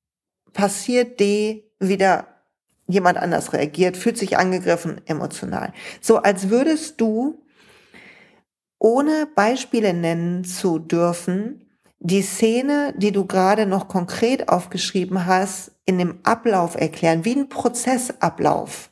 Passiert 0.53 1.19
D 1.19 1.71
wieder 1.79 2.32
jemand 2.93 3.17
anders 3.17 3.51
reagiert, 3.53 3.97
fühlt 3.97 4.17
sich 4.17 4.38
angegriffen, 4.38 5.01
emotional. 5.05 5.73
So 6.00 6.17
als 6.17 6.50
würdest 6.50 7.01
du, 7.01 7.43
ohne 8.79 9.27
Beispiele 9.35 9.93
nennen 9.93 10.43
zu 10.43 10.79
dürfen, 10.79 11.69
die 12.00 12.21
Szene, 12.21 12.93
die 12.97 13.12
du 13.12 13.25
gerade 13.25 13.65
noch 13.65 13.88
konkret 13.88 14.50
aufgeschrieben 14.50 15.25
hast, 15.25 15.71
in 15.85 15.97
dem 15.97 16.19
Ablauf 16.23 16.75
erklären, 16.75 17.25
wie 17.25 17.35
ein 17.35 17.50
Prozessablauf. 17.50 18.91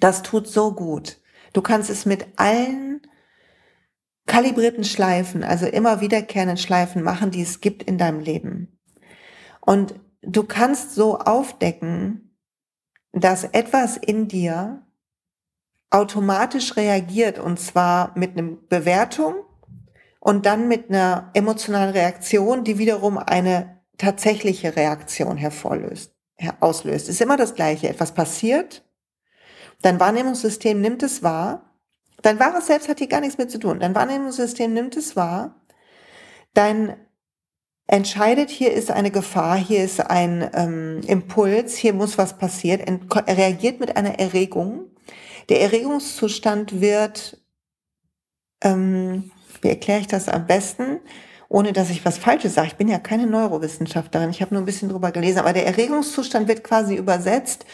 Das 0.00 0.22
tut 0.22 0.48
so 0.48 0.72
gut. 0.72 1.18
Du 1.52 1.62
kannst 1.62 1.90
es 1.90 2.04
mit 2.04 2.26
allen 2.36 3.00
kalibrierten 4.26 4.84
Schleifen, 4.84 5.44
also 5.44 5.66
immer 5.66 6.00
wiederkehrenden 6.00 6.56
Schleifen 6.56 7.02
machen, 7.02 7.30
die 7.30 7.42
es 7.42 7.60
gibt 7.60 7.82
in 7.84 7.98
deinem 7.98 8.20
Leben. 8.20 8.76
Und 9.60 9.94
du 10.22 10.44
kannst 10.44 10.94
so 10.94 11.18
aufdecken, 11.18 12.33
dass 13.14 13.44
etwas 13.44 13.96
in 13.96 14.28
dir 14.28 14.82
automatisch 15.90 16.76
reagiert 16.76 17.38
und 17.38 17.58
zwar 17.58 18.12
mit 18.16 18.36
einer 18.36 18.56
Bewertung 18.68 19.36
und 20.18 20.46
dann 20.46 20.68
mit 20.68 20.90
einer 20.90 21.30
emotionalen 21.34 21.90
Reaktion, 21.90 22.64
die 22.64 22.78
wiederum 22.78 23.18
eine 23.18 23.80
tatsächliche 23.96 24.74
Reaktion 24.74 25.36
hervorlöst, 25.36 26.12
auslöst. 26.60 27.08
Ist 27.08 27.20
immer 27.20 27.36
das 27.36 27.54
Gleiche. 27.54 27.88
Etwas 27.88 28.12
passiert, 28.12 28.84
dein 29.82 30.00
Wahrnehmungssystem 30.00 30.80
nimmt 30.80 31.02
es 31.02 31.22
wahr 31.22 31.74
Dein 32.24 32.40
wahres 32.40 32.68
Selbst 32.68 32.88
hat 32.88 33.00
hier 33.00 33.06
gar 33.06 33.20
nichts 33.20 33.36
mit 33.36 33.50
zu 33.50 33.58
tun. 33.58 33.80
Dein 33.80 33.94
Wahrnehmungssystem 33.94 34.72
nimmt 34.72 34.96
es 34.96 35.14
wahr. 35.14 35.60
Dein 36.54 36.96
entscheidet, 37.86 38.50
hier 38.50 38.72
ist 38.72 38.90
eine 38.90 39.10
Gefahr, 39.10 39.56
hier 39.56 39.84
ist 39.84 40.00
ein 40.00 40.48
ähm, 40.54 41.00
Impuls, 41.06 41.76
hier 41.76 41.92
muss 41.92 42.18
was 42.18 42.38
passieren. 42.38 43.00
Er 43.26 43.36
reagiert 43.36 43.80
mit 43.80 43.96
einer 43.96 44.18
Erregung. 44.18 44.86
Der 45.48 45.60
Erregungszustand 45.60 46.80
wird, 46.80 47.38
ähm, 48.62 49.30
wie 49.60 49.68
erkläre 49.68 50.00
ich 50.00 50.06
das 50.06 50.28
am 50.28 50.46
besten? 50.46 51.00
ohne 51.48 51.72
dass 51.72 51.90
ich 51.90 52.04
was 52.04 52.18
Falsches 52.18 52.54
sage. 52.54 52.66
Ich 52.68 52.76
bin 52.76 52.88
ja 52.88 52.98
keine 52.98 53.28
Neurowissenschaftlerin, 53.28 54.30
ich 54.30 54.40
habe 54.40 54.54
nur 54.54 54.62
ein 54.62 54.66
bisschen 54.66 54.88
drüber 54.88 55.12
gelesen, 55.12 55.38
aber 55.38 55.52
der 55.52 55.66
Erregungszustand 55.66 56.48
wird 56.48 56.64
quasi 56.64 56.96
übersetzt 56.96 57.64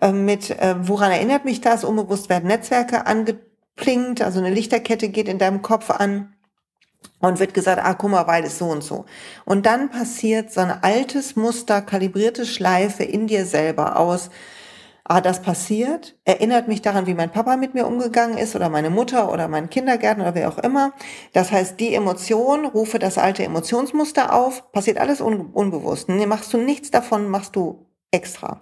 äh, 0.00 0.12
mit, 0.12 0.50
äh, 0.50 0.76
woran 0.78 1.10
erinnert 1.10 1.44
mich 1.44 1.60
das? 1.60 1.82
Unbewusst 1.82 2.28
werden 2.28 2.46
Netzwerke 2.46 3.06
angeplinkt, 3.06 4.22
also 4.22 4.38
eine 4.38 4.50
Lichterkette 4.50 5.08
geht 5.08 5.28
in 5.28 5.38
deinem 5.38 5.62
Kopf 5.62 5.90
an 5.90 6.33
und 7.20 7.40
wird 7.40 7.54
gesagt, 7.54 7.80
ah, 7.82 7.94
guck 7.94 8.10
mal, 8.10 8.26
weil 8.26 8.44
es 8.44 8.58
so 8.58 8.66
und 8.66 8.82
so. 8.82 9.04
Und 9.44 9.66
dann 9.66 9.90
passiert 9.90 10.52
so 10.52 10.60
ein 10.60 10.70
altes 10.82 11.36
Muster, 11.36 11.82
kalibrierte 11.82 12.46
Schleife 12.46 13.04
in 13.04 13.26
dir 13.26 13.46
selber 13.46 13.98
aus, 13.98 14.30
ah, 15.04 15.20
das 15.20 15.42
passiert, 15.42 16.16
erinnert 16.24 16.68
mich 16.68 16.82
daran, 16.82 17.06
wie 17.06 17.14
mein 17.14 17.30
Papa 17.30 17.56
mit 17.56 17.74
mir 17.74 17.86
umgegangen 17.86 18.38
ist 18.38 18.56
oder 18.56 18.68
meine 18.68 18.90
Mutter 18.90 19.30
oder 19.32 19.48
mein 19.48 19.70
Kindergärtner 19.70 20.24
oder 20.24 20.34
wer 20.34 20.48
auch 20.48 20.58
immer. 20.58 20.92
Das 21.32 21.52
heißt, 21.52 21.78
die 21.78 21.94
Emotion, 21.94 22.64
rufe 22.64 22.98
das 22.98 23.18
alte 23.18 23.44
Emotionsmuster 23.44 24.32
auf, 24.34 24.72
passiert 24.72 24.98
alles 24.98 25.20
un 25.20 25.50
unbewusst. 25.52 26.08
Nee, 26.08 26.26
machst 26.26 26.52
du 26.52 26.58
nichts 26.58 26.90
davon, 26.90 27.28
machst 27.28 27.54
du 27.56 27.86
extra. 28.10 28.60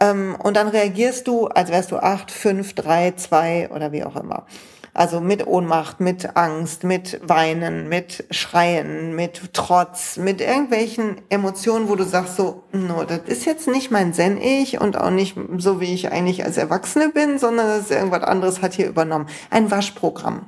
Ähm, 0.00 0.36
und 0.42 0.56
dann 0.56 0.68
reagierst 0.68 1.26
du, 1.26 1.46
als 1.46 1.70
wärst 1.70 1.90
du 1.90 1.98
acht, 1.98 2.30
fünf, 2.30 2.74
drei, 2.74 3.12
zwei 3.12 3.70
oder 3.70 3.92
wie 3.92 4.04
auch 4.04 4.16
immer. 4.16 4.46
Also 4.94 5.20
mit 5.20 5.46
Ohnmacht, 5.46 5.98
mit 5.98 6.36
Angst, 6.36 6.84
mit 6.84 7.20
Weinen, 7.28 7.88
mit 7.88 8.24
Schreien, 8.30 9.16
mit 9.16 9.52
Trotz, 9.52 10.16
mit 10.16 10.40
irgendwelchen 10.40 11.20
Emotionen, 11.30 11.88
wo 11.88 11.96
du 11.96 12.04
sagst 12.04 12.36
so, 12.36 12.62
no, 12.70 13.02
das 13.02 13.22
ist 13.26 13.44
jetzt 13.44 13.66
nicht 13.66 13.90
mein 13.90 14.14
Zen-Ich 14.14 14.80
und 14.80 14.96
auch 14.96 15.10
nicht 15.10 15.36
so, 15.58 15.80
wie 15.80 15.92
ich 15.92 16.12
eigentlich 16.12 16.44
als 16.44 16.58
Erwachsene 16.58 17.08
bin, 17.08 17.38
sondern 17.40 17.66
das 17.66 17.80
ist 17.80 17.90
irgendwas 17.90 18.22
anderes 18.22 18.62
hat 18.62 18.74
hier 18.74 18.88
übernommen. 18.88 19.26
Ein 19.50 19.72
Waschprogramm 19.72 20.46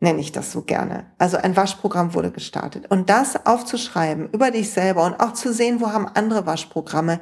nenne 0.00 0.20
ich 0.20 0.32
das 0.32 0.52
so 0.52 0.62
gerne. 0.62 1.06
Also 1.18 1.36
ein 1.36 1.56
Waschprogramm 1.56 2.14
wurde 2.14 2.30
gestartet. 2.30 2.90
Und 2.90 3.10
das 3.10 3.46
aufzuschreiben 3.46 4.30
über 4.32 4.50
dich 4.50 4.70
selber 4.70 5.04
und 5.04 5.20
auch 5.20 5.32
zu 5.32 5.52
sehen, 5.52 5.80
wo 5.80 5.92
haben 5.92 6.08
andere 6.08 6.46
Waschprogramme, 6.46 7.20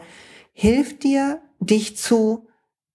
hilft 0.53 1.03
dir, 1.03 1.41
dich 1.59 1.97
zu 1.97 2.47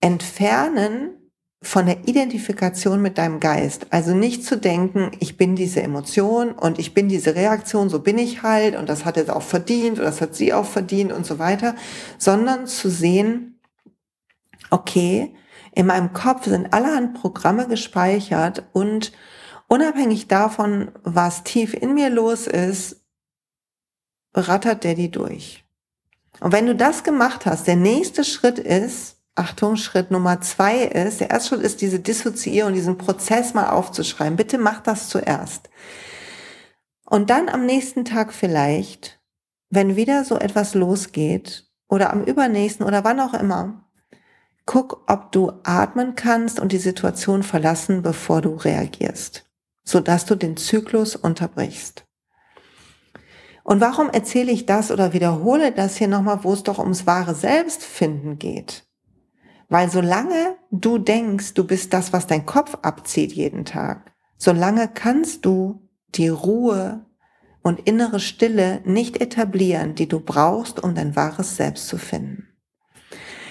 entfernen 0.01 1.18
von 1.61 1.85
der 1.85 2.07
Identifikation 2.07 3.01
mit 3.01 3.17
deinem 3.17 3.39
Geist. 3.39 3.87
Also 3.89 4.13
nicht 4.13 4.45
zu 4.45 4.57
denken, 4.57 5.11
ich 5.19 5.35
bin 5.35 5.55
diese 5.55 5.83
Emotion 5.83 6.51
und 6.51 6.79
ich 6.79 6.93
bin 6.93 7.09
diese 7.09 7.35
Reaktion, 7.35 7.89
so 7.89 7.99
bin 7.99 8.17
ich 8.17 8.43
halt 8.43 8.75
und 8.75 8.87
das 8.87 9.03
hat 9.03 9.17
er 9.17 9.35
auch 9.35 9.41
verdient 9.41 9.97
oder 9.99 10.07
das 10.07 10.21
hat 10.21 10.35
sie 10.35 10.53
auch 10.53 10.65
verdient 10.65 11.11
und 11.11 11.25
so 11.25 11.37
weiter, 11.37 11.75
sondern 12.17 12.65
zu 12.65 12.89
sehen, 12.89 13.59
okay, 14.69 15.35
in 15.73 15.85
meinem 15.85 16.13
Kopf 16.13 16.45
sind 16.45 16.73
allerhand 16.73 17.13
Programme 17.19 17.67
gespeichert 17.67 18.63
und 18.71 19.11
unabhängig 19.67 20.27
davon, 20.27 20.91
was 21.03 21.43
tief 21.43 21.73
in 21.73 21.93
mir 21.93 22.09
los 22.09 22.47
ist, 22.47 23.01
rattert 24.33 24.83
der 24.83 24.95
die 24.95 25.11
durch. 25.11 25.65
Und 26.39 26.53
wenn 26.53 26.65
du 26.65 26.75
das 26.75 27.03
gemacht 27.03 27.45
hast, 27.45 27.67
der 27.67 27.75
nächste 27.75 28.23
Schritt 28.23 28.59
ist, 28.59 29.18
Achtung, 29.35 29.77
Schritt 29.77 30.11
Nummer 30.11 30.41
zwei 30.41 30.79
ist, 30.83 31.21
der 31.21 31.29
erste 31.29 31.49
Schritt 31.55 31.61
ist 31.61 31.81
diese 31.81 31.99
Dissoziierung, 31.99 32.73
diesen 32.73 32.97
Prozess 32.97 33.53
mal 33.53 33.69
aufzuschreiben. 33.69 34.35
Bitte 34.35 34.57
mach 34.57 34.81
das 34.81 35.07
zuerst. 35.09 35.69
Und 37.05 37.29
dann 37.29 37.49
am 37.49 37.65
nächsten 37.65 38.05
Tag 38.05 38.33
vielleicht, 38.33 39.19
wenn 39.69 39.95
wieder 39.95 40.25
so 40.25 40.37
etwas 40.37 40.73
losgeht 40.75 41.69
oder 41.87 42.11
am 42.11 42.23
übernächsten 42.23 42.85
oder 42.85 43.03
wann 43.03 43.19
auch 43.19 43.33
immer, 43.33 43.89
guck, 44.65 45.03
ob 45.07 45.31
du 45.31 45.53
atmen 45.63 46.15
kannst 46.15 46.59
und 46.59 46.71
die 46.71 46.77
Situation 46.77 47.41
verlassen, 47.41 48.03
bevor 48.03 48.41
du 48.41 48.55
reagierst, 48.55 49.49
sodass 49.83 50.25
du 50.25 50.35
den 50.35 50.57
Zyklus 50.57 51.15
unterbrichst. 51.15 52.05
Und 53.63 53.81
warum 53.81 54.09
erzähle 54.09 54.51
ich 54.51 54.65
das 54.65 54.91
oder 54.91 55.13
wiederhole 55.13 55.71
das 55.71 55.95
hier 55.95 56.07
nochmal, 56.07 56.43
wo 56.43 56.53
es 56.53 56.63
doch 56.63 56.79
ums 56.79 57.07
wahre 57.07 57.35
Selbstfinden 57.35 58.37
geht? 58.37 58.88
Weil 59.69 59.89
solange 59.91 60.57
du 60.71 60.97
denkst, 60.97 61.53
du 61.53 61.63
bist 61.63 61.93
das, 61.93 62.11
was 62.11 62.27
dein 62.27 62.45
Kopf 62.45 62.75
abzieht 62.81 63.31
jeden 63.31 63.65
Tag, 63.65 64.11
solange 64.37 64.87
kannst 64.87 65.45
du 65.45 65.87
die 66.15 66.27
Ruhe 66.27 67.05
und 67.61 67.87
innere 67.87 68.19
Stille 68.19 68.81
nicht 68.83 69.21
etablieren, 69.21 69.93
die 69.93 70.07
du 70.07 70.19
brauchst, 70.19 70.83
um 70.83 70.95
dein 70.95 71.15
wahres 71.15 71.55
Selbst 71.55 71.87
zu 71.87 71.97
finden. 71.97 72.47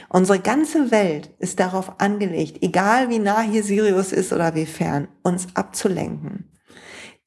Unsere 0.08 0.40
ganze 0.40 0.90
Welt 0.90 1.30
ist 1.38 1.60
darauf 1.60 2.00
angelegt, 2.00 2.62
egal 2.62 3.10
wie 3.10 3.18
nah 3.18 3.42
hier 3.42 3.62
Sirius 3.62 4.12
ist 4.12 4.32
oder 4.32 4.54
wie 4.54 4.66
fern, 4.66 5.08
uns 5.22 5.48
abzulenken. 5.54 6.50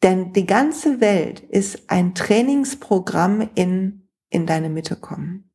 Denn 0.02 0.34
die 0.34 0.48
ganze 0.48 1.00
Welt 1.00 1.42
ist 1.42 1.92
ein 1.92 2.16
Trainingsprogramm 2.16 3.50
in, 3.54 4.10
in 4.30 4.48
deine 4.48 4.70
Mitte 4.70 4.96
kommen. 4.96 5.51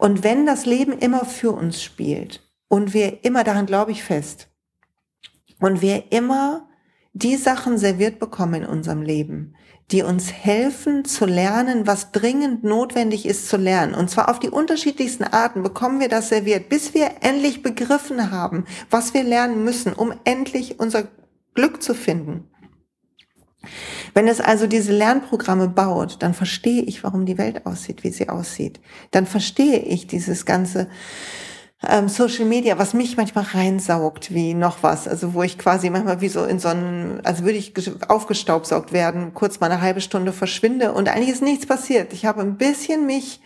Und 0.00 0.24
wenn 0.24 0.46
das 0.46 0.64
Leben 0.64 0.98
immer 0.98 1.26
für 1.26 1.52
uns 1.52 1.82
spielt 1.82 2.40
und 2.68 2.94
wir 2.94 3.22
immer, 3.22 3.44
daran 3.44 3.66
glaube 3.66 3.90
ich 3.92 4.02
fest, 4.02 4.48
und 5.60 5.82
wir 5.82 6.10
immer 6.10 6.70
die 7.12 7.36
Sachen 7.36 7.76
serviert 7.76 8.18
bekommen 8.18 8.62
in 8.62 8.66
unserem 8.66 9.02
Leben, 9.02 9.54
die 9.90 10.02
uns 10.02 10.32
helfen 10.32 11.04
zu 11.04 11.26
lernen, 11.26 11.86
was 11.86 12.12
dringend 12.12 12.64
notwendig 12.64 13.26
ist 13.26 13.50
zu 13.50 13.58
lernen. 13.58 13.94
Und 13.94 14.08
zwar 14.08 14.30
auf 14.30 14.38
die 14.38 14.48
unterschiedlichsten 14.48 15.24
Arten 15.24 15.62
bekommen 15.62 16.00
wir 16.00 16.08
das 16.08 16.30
serviert, 16.30 16.70
bis 16.70 16.94
wir 16.94 17.16
endlich 17.20 17.62
begriffen 17.62 18.30
haben, 18.30 18.64
was 18.88 19.12
wir 19.12 19.22
lernen 19.22 19.64
müssen, 19.64 19.92
um 19.92 20.14
endlich 20.24 20.80
unser 20.80 21.08
Glück 21.52 21.82
zu 21.82 21.92
finden. 21.92 22.48
Wenn 24.14 24.28
es 24.28 24.40
also 24.40 24.66
diese 24.66 24.92
Lernprogramme 24.92 25.68
baut, 25.68 26.16
dann 26.20 26.34
verstehe 26.34 26.82
ich, 26.82 27.04
warum 27.04 27.26
die 27.26 27.38
Welt 27.38 27.66
aussieht, 27.66 28.04
wie 28.04 28.10
sie 28.10 28.28
aussieht. 28.28 28.80
Dann 29.10 29.26
verstehe 29.26 29.78
ich 29.78 30.06
dieses 30.06 30.46
ganze 30.46 30.88
ähm, 31.86 32.08
Social 32.08 32.44
Media, 32.44 32.78
was 32.78 32.94
mich 32.94 33.16
manchmal 33.16 33.44
reinsaugt 33.44 34.34
wie 34.34 34.54
noch 34.54 34.82
was. 34.82 35.08
Also 35.08 35.34
wo 35.34 35.42
ich 35.42 35.58
quasi 35.58 35.90
manchmal 35.90 36.20
wie 36.20 36.28
so 36.28 36.44
in 36.44 36.58
so 36.58 36.68
einem, 36.68 37.20
also 37.24 37.44
würde 37.44 37.58
ich 37.58 37.74
aufgestaubsaugt 38.08 38.92
werden, 38.92 39.34
kurz 39.34 39.60
mal 39.60 39.70
eine 39.70 39.80
halbe 39.80 40.00
Stunde 40.00 40.32
verschwinde 40.32 40.92
und 40.92 41.08
eigentlich 41.08 41.30
ist 41.30 41.42
nichts 41.42 41.66
passiert. 41.66 42.12
Ich 42.12 42.26
habe 42.26 42.42
ein 42.42 42.56
bisschen 42.56 43.06
mich 43.06 43.40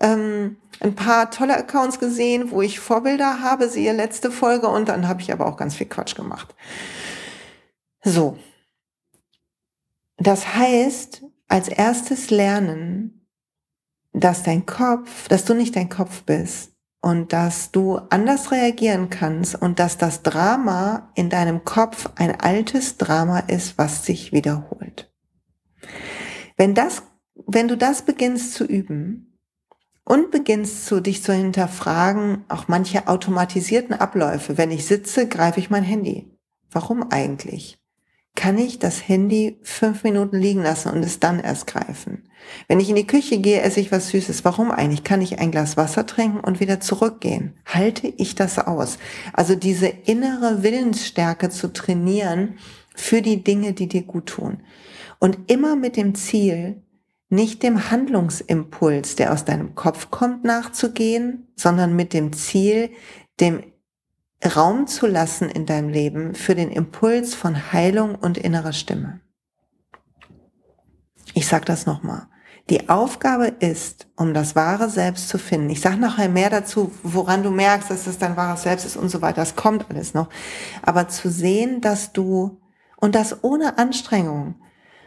ähm, 0.00 0.56
ein 0.80 0.94
paar 0.94 1.30
tolle 1.30 1.56
Accounts 1.56 1.98
gesehen, 1.98 2.50
wo 2.50 2.62
ich 2.62 2.80
Vorbilder 2.80 3.40
habe, 3.40 3.68
siehe 3.68 3.92
letzte 3.92 4.30
Folge 4.30 4.68
und 4.68 4.88
dann 4.88 5.08
habe 5.08 5.20
ich 5.20 5.32
aber 5.32 5.46
auch 5.46 5.56
ganz 5.56 5.74
viel 5.74 5.88
Quatsch 5.88 6.14
gemacht. 6.14 6.54
So, 8.02 8.38
das 10.20 10.54
heißt, 10.54 11.24
als 11.48 11.68
erstes 11.68 12.30
lernen, 12.30 13.26
dass 14.12 14.42
dein 14.42 14.66
Kopf, 14.66 15.28
dass 15.28 15.44
du 15.44 15.54
nicht 15.54 15.76
dein 15.76 15.88
Kopf 15.88 16.22
bist 16.24 16.72
und 17.00 17.32
dass 17.32 17.70
du 17.70 17.96
anders 18.10 18.52
reagieren 18.52 19.08
kannst 19.08 19.54
und 19.54 19.78
dass 19.78 19.96
das 19.96 20.22
Drama 20.22 21.10
in 21.14 21.30
deinem 21.30 21.64
Kopf 21.64 22.10
ein 22.16 22.38
altes 22.38 22.98
Drama 22.98 23.40
ist, 23.40 23.78
was 23.78 24.04
sich 24.04 24.32
wiederholt. 24.32 25.10
Wenn 26.56 26.74
das, 26.74 27.02
wenn 27.46 27.68
du 27.68 27.76
das 27.76 28.02
beginnst 28.02 28.52
zu 28.52 28.64
üben 28.64 29.38
und 30.04 30.30
beginnst 30.30 30.84
zu 30.84 31.00
dich 31.00 31.22
zu 31.22 31.32
hinterfragen, 31.32 32.44
auch 32.48 32.68
manche 32.68 33.08
automatisierten 33.08 33.94
Abläufe, 33.94 34.58
wenn 34.58 34.70
ich 34.70 34.84
sitze, 34.84 35.26
greife 35.26 35.60
ich 35.60 35.70
mein 35.70 35.84
Handy. 35.84 36.36
Warum 36.70 37.10
eigentlich? 37.10 37.79
Kann 38.34 38.58
ich 38.58 38.78
das 38.78 39.06
Handy 39.06 39.58
fünf 39.62 40.04
Minuten 40.04 40.38
liegen 40.38 40.62
lassen 40.62 40.90
und 40.90 41.02
es 41.02 41.20
dann 41.20 41.40
erst 41.40 41.66
greifen. 41.66 42.28
Wenn 42.68 42.80
ich 42.80 42.88
in 42.88 42.96
die 42.96 43.06
Küche 43.06 43.38
gehe, 43.38 43.60
esse 43.60 43.80
ich 43.80 43.92
was 43.92 44.08
Süßes. 44.08 44.44
Warum 44.44 44.70
eigentlich? 44.70 45.04
Kann 45.04 45.20
ich 45.20 45.38
ein 45.38 45.50
Glas 45.50 45.76
Wasser 45.76 46.06
trinken 46.06 46.40
und 46.40 46.60
wieder 46.60 46.80
zurückgehen? 46.80 47.54
Halte 47.66 48.08
ich 48.08 48.34
das 48.34 48.58
aus? 48.58 48.98
Also 49.32 49.54
diese 49.54 49.88
innere 49.88 50.62
Willensstärke 50.62 51.50
zu 51.50 51.72
trainieren 51.72 52.54
für 52.94 53.22
die 53.22 53.44
Dinge, 53.44 53.72
die 53.72 53.88
dir 53.88 54.02
gut 54.02 54.26
tun. 54.26 54.62
Und 55.18 55.50
immer 55.50 55.76
mit 55.76 55.96
dem 55.96 56.14
Ziel, 56.14 56.82
nicht 57.28 57.62
dem 57.62 57.90
Handlungsimpuls, 57.90 59.16
der 59.16 59.32
aus 59.32 59.44
deinem 59.44 59.74
Kopf 59.74 60.10
kommt, 60.10 60.44
nachzugehen, 60.44 61.48
sondern 61.56 61.94
mit 61.94 62.12
dem 62.12 62.32
Ziel, 62.32 62.90
dem 63.38 63.62
Raum 64.44 64.86
zu 64.86 65.06
lassen 65.06 65.50
in 65.50 65.66
deinem 65.66 65.90
Leben 65.90 66.34
für 66.34 66.54
den 66.54 66.70
Impuls 66.70 67.34
von 67.34 67.72
Heilung 67.72 68.14
und 68.14 68.38
innerer 68.38 68.72
Stimme. 68.72 69.20
Ich 71.34 71.46
sage 71.46 71.64
das 71.66 71.86
nochmal. 71.86 72.26
Die 72.70 72.88
Aufgabe 72.88 73.48
ist, 73.48 74.06
um 74.16 74.32
das 74.32 74.54
wahre 74.54 74.88
Selbst 74.88 75.28
zu 75.28 75.38
finden. 75.38 75.70
Ich 75.70 75.80
sage 75.80 75.96
nachher 75.96 76.28
mehr 76.28 76.50
dazu, 76.50 76.92
woran 77.02 77.42
du 77.42 77.50
merkst, 77.50 77.90
dass 77.90 78.06
es 78.06 78.18
dein 78.18 78.36
wahres 78.36 78.62
Selbst 78.62 78.86
ist 78.86 78.96
und 78.96 79.08
so 79.08 79.20
weiter. 79.22 79.36
Das 79.36 79.56
kommt 79.56 79.90
alles 79.90 80.14
noch. 80.14 80.28
Aber 80.82 81.08
zu 81.08 81.30
sehen, 81.30 81.80
dass 81.80 82.12
du, 82.12 82.60
und 82.96 83.14
das 83.14 83.42
ohne 83.42 83.76
Anstrengung, 83.76 84.54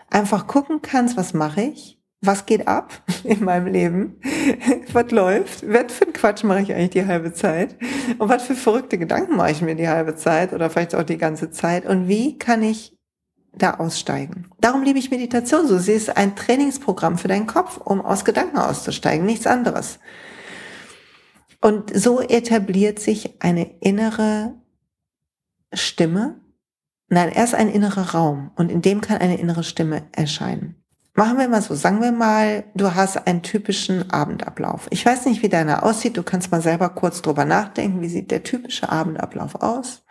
einfach 0.10 0.46
gucken 0.48 0.82
kannst, 0.82 1.16
was 1.16 1.34
mache 1.34 1.62
ich? 1.62 2.03
Was 2.26 2.46
geht 2.46 2.68
ab 2.68 2.94
in 3.24 3.44
meinem 3.44 3.68
Leben? 3.68 4.20
was 4.94 5.12
läuft? 5.12 5.68
Was 5.68 5.94
für 5.94 6.06
einen 6.06 6.14
Quatsch 6.14 6.44
mache 6.44 6.62
ich 6.62 6.74
eigentlich 6.74 6.92
die 6.92 7.06
halbe 7.06 7.34
Zeit? 7.34 7.76
Und 8.18 8.30
was 8.30 8.44
für 8.44 8.56
verrückte 8.56 8.98
Gedanken 8.98 9.36
mache 9.36 9.52
ich 9.52 9.62
mir 9.62 9.76
die 9.76 9.90
halbe 9.90 10.16
Zeit 10.16 10.54
oder 10.54 10.70
vielleicht 10.70 10.96
auch 10.96 11.04
die 11.04 11.18
ganze 11.18 11.52
Zeit? 11.52 11.86
Und 11.86 12.08
wie 12.08 12.38
kann 12.38 12.64
ich 12.64 12.98
da 13.54 13.76
aussteigen? 13.76 14.50
Darum 14.62 14.84
liebe 14.84 15.00
ich 15.00 15.12
Meditation 15.12 15.68
so. 15.68 15.78
Sie 15.78 15.92
ist 15.92 16.16
ein 16.16 16.36
Trainingsprogramm 16.36 17.18
für 17.18 17.28
deinen 17.28 17.48
Kopf, 17.48 17.78
um 17.78 18.02
aus 18.02 18.24
Gedanken 18.24 18.58
auszusteigen, 18.58 19.26
nichts 19.26 19.46
anderes. 19.46 20.00
Und 21.62 21.96
so 21.96 22.22
etabliert 22.22 23.00
sich 23.00 23.42
eine 23.42 23.70
innere 23.82 24.54
Stimme, 25.74 26.40
Nein, 27.14 27.30
erst 27.32 27.54
ein 27.54 27.70
innerer 27.70 28.16
Raum 28.16 28.50
und 28.56 28.72
in 28.72 28.82
dem 28.82 29.00
kann 29.00 29.18
eine 29.18 29.38
innere 29.38 29.64
Stimme 29.64 30.08
erscheinen. 30.14 30.83
Machen 31.16 31.38
wir 31.38 31.48
mal 31.48 31.62
so, 31.62 31.76
sagen 31.76 32.02
wir 32.02 32.12
mal, 32.12 32.64
du 32.74 32.96
hast 32.96 33.28
einen 33.28 33.44
typischen 33.44 34.10
Abendablauf. 34.10 34.88
Ich 34.90 35.06
weiß 35.06 35.28
nicht, 35.28 35.44
wie 35.44 35.50
deiner 35.50 35.84
aussieht, 35.84 36.18
du 36.18 36.24
kannst 36.24 36.52
mal 36.52 36.62
selber 36.62 36.90
kurz 36.90 37.22
drüber 37.22 37.46
nachdenken, 37.46 38.02
wie 38.02 38.10
sieht 38.10 38.32
der 38.32 38.42
typische 38.42 38.90
Abendablauf 38.90 39.62
aus. 39.62 40.02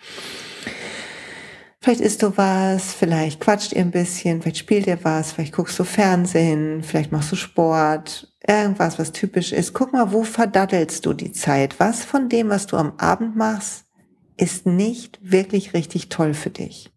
Vielleicht 1.80 2.00
isst 2.00 2.22
du 2.22 2.36
was, 2.36 2.94
vielleicht 2.94 3.40
quatscht 3.40 3.72
ihr 3.72 3.80
ein 3.80 3.90
bisschen, 3.90 4.40
vielleicht 4.40 4.58
spielt 4.58 4.86
ihr 4.86 5.02
was, 5.02 5.32
vielleicht 5.32 5.52
guckst 5.52 5.76
du 5.80 5.82
Fernsehen, 5.82 6.84
vielleicht 6.84 7.10
machst 7.10 7.32
du 7.32 7.36
Sport, 7.36 8.32
irgendwas, 8.46 9.00
was 9.00 9.10
typisch 9.10 9.50
ist. 9.50 9.72
Guck 9.72 9.92
mal, 9.92 10.12
wo 10.12 10.22
verdattelst 10.22 11.04
du 11.04 11.14
die 11.14 11.32
Zeit? 11.32 11.80
Was 11.80 12.04
von 12.04 12.28
dem, 12.28 12.48
was 12.48 12.68
du 12.68 12.76
am 12.76 12.92
Abend 12.98 13.34
machst, 13.34 13.86
ist 14.36 14.66
nicht 14.66 15.18
wirklich 15.20 15.74
richtig 15.74 16.08
toll 16.08 16.34
für 16.34 16.50
dich. 16.50 16.91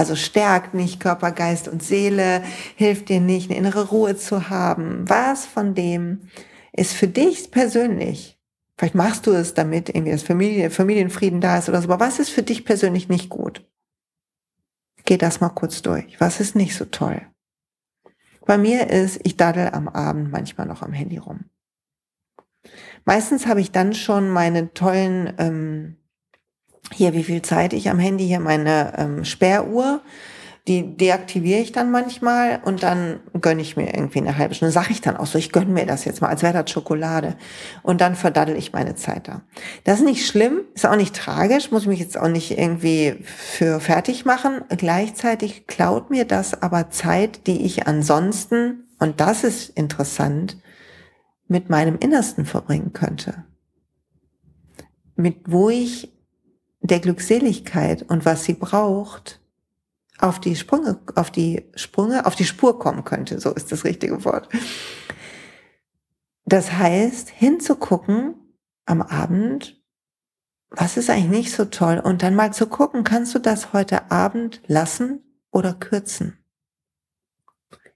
Also 0.00 0.16
stärkt 0.16 0.72
nicht 0.72 0.98
Körper, 0.98 1.30
Geist 1.30 1.68
und 1.68 1.82
Seele, 1.82 2.42
hilft 2.74 3.10
dir 3.10 3.20
nicht, 3.20 3.50
eine 3.50 3.58
innere 3.58 3.88
Ruhe 3.88 4.16
zu 4.16 4.48
haben. 4.48 5.06
Was 5.06 5.44
von 5.44 5.74
dem 5.74 6.22
ist 6.72 6.94
für 6.94 7.06
dich 7.06 7.50
persönlich? 7.50 8.40
Vielleicht 8.78 8.94
machst 8.94 9.26
du 9.26 9.32
es 9.32 9.52
damit, 9.52 9.90
irgendwie 9.90 10.12
das 10.12 10.22
Familie, 10.22 10.70
Familienfrieden 10.70 11.42
da 11.42 11.58
ist 11.58 11.68
oder 11.68 11.82
so, 11.82 11.88
aber 11.90 12.02
was 12.02 12.18
ist 12.18 12.30
für 12.30 12.42
dich 12.42 12.64
persönlich 12.64 13.10
nicht 13.10 13.28
gut? 13.28 13.68
Geh 15.04 15.18
das 15.18 15.42
mal 15.42 15.50
kurz 15.50 15.82
durch. 15.82 16.18
Was 16.18 16.40
ist 16.40 16.56
nicht 16.56 16.74
so 16.74 16.86
toll? 16.86 17.20
Bei 18.46 18.56
mir 18.56 18.88
ist, 18.88 19.20
ich 19.24 19.36
daddel 19.36 19.68
am 19.68 19.86
Abend 19.86 20.32
manchmal 20.32 20.66
noch 20.66 20.80
am 20.80 20.94
Handy 20.94 21.18
rum. 21.18 21.44
Meistens 23.04 23.46
habe 23.46 23.60
ich 23.60 23.70
dann 23.70 23.92
schon 23.92 24.30
meine 24.30 24.72
tollen 24.72 25.34
ähm, 25.36 25.96
hier, 26.92 27.12
wie 27.14 27.24
viel 27.24 27.42
Zeit 27.42 27.72
ich 27.72 27.90
am 27.90 27.98
Handy, 27.98 28.26
hier 28.26 28.40
meine 28.40 28.92
ähm, 28.96 29.24
Sperruhr, 29.24 30.02
die 30.68 30.96
deaktiviere 30.96 31.60
ich 31.60 31.72
dann 31.72 31.90
manchmal 31.90 32.60
und 32.64 32.82
dann 32.82 33.20
gönne 33.40 33.62
ich 33.62 33.76
mir 33.76 33.94
irgendwie 33.94 34.18
eine 34.18 34.36
halbe 34.36 34.54
Stunde. 34.54 34.72
Sag 34.72 34.90
ich 34.90 35.00
dann 35.00 35.16
auch 35.16 35.26
so, 35.26 35.38
ich 35.38 35.52
gönne 35.52 35.72
mir 35.72 35.86
das 35.86 36.04
jetzt 36.04 36.20
mal, 36.20 36.28
als 36.28 36.42
wäre 36.42 36.62
das 36.62 36.70
Schokolade. 36.70 37.36
Und 37.82 38.00
dann 38.00 38.14
verdaddel 38.14 38.56
ich 38.56 38.72
meine 38.72 38.94
Zeit 38.94 39.26
da. 39.26 39.42
Das 39.84 39.98
ist 39.98 40.04
nicht 40.04 40.26
schlimm, 40.26 40.60
ist 40.74 40.86
auch 40.86 40.96
nicht 40.96 41.16
tragisch, 41.16 41.70
muss 41.70 41.86
mich 41.86 41.98
jetzt 41.98 42.18
auch 42.18 42.28
nicht 42.28 42.56
irgendwie 42.56 43.16
für 43.24 43.80
fertig 43.80 44.24
machen. 44.24 44.60
Gleichzeitig 44.68 45.66
klaut 45.66 46.10
mir 46.10 46.24
das 46.24 46.62
aber 46.62 46.90
Zeit, 46.90 47.46
die 47.46 47.64
ich 47.64 47.86
ansonsten, 47.86 48.84
und 48.98 49.20
das 49.20 49.44
ist 49.44 49.70
interessant, 49.70 50.58
mit 51.48 51.70
meinem 51.70 51.96
Innersten 51.98 52.44
verbringen 52.44 52.92
könnte. 52.92 53.44
Mit 55.16 55.36
wo 55.46 55.68
ich 55.68 56.12
der 56.80 57.00
Glückseligkeit 57.00 58.02
und 58.08 58.24
was 58.24 58.44
sie 58.44 58.54
braucht, 58.54 59.40
auf 60.18 60.38
die 60.38 60.56
Sprünge, 60.56 61.00
auf 61.14 61.30
die 61.30 61.66
Sprünge, 61.74 62.26
auf 62.26 62.34
die 62.34 62.44
Spur 62.44 62.78
kommen 62.78 63.04
könnte. 63.04 63.40
So 63.40 63.52
ist 63.52 63.72
das 63.72 63.84
richtige 63.84 64.24
Wort. 64.24 64.48
Das 66.44 66.72
heißt, 66.72 67.30
hinzugucken 67.30 68.34
am 68.84 69.02
Abend, 69.02 69.80
was 70.70 70.96
ist 70.96 71.10
eigentlich 71.10 71.30
nicht 71.30 71.52
so 71.52 71.64
toll 71.64 71.98
und 71.98 72.22
dann 72.22 72.34
mal 72.34 72.52
zu 72.52 72.66
gucken, 72.66 73.04
kannst 73.04 73.34
du 73.34 73.38
das 73.38 73.72
heute 73.72 74.10
Abend 74.10 74.60
lassen 74.66 75.20
oder 75.50 75.74
kürzen? 75.74 76.38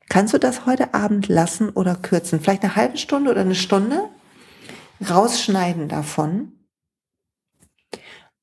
Kannst 0.08 0.34
du 0.34 0.38
das 0.38 0.66
heute 0.66 0.94
Abend 0.94 1.28
lassen 1.28 1.70
oder 1.70 1.94
kürzen? 1.94 2.40
Vielleicht 2.40 2.62
eine 2.62 2.76
halbe 2.76 2.98
Stunde 2.98 3.30
oder 3.30 3.40
eine 3.40 3.54
Stunde 3.54 4.08
rausschneiden 5.08 5.88
davon 5.88 6.52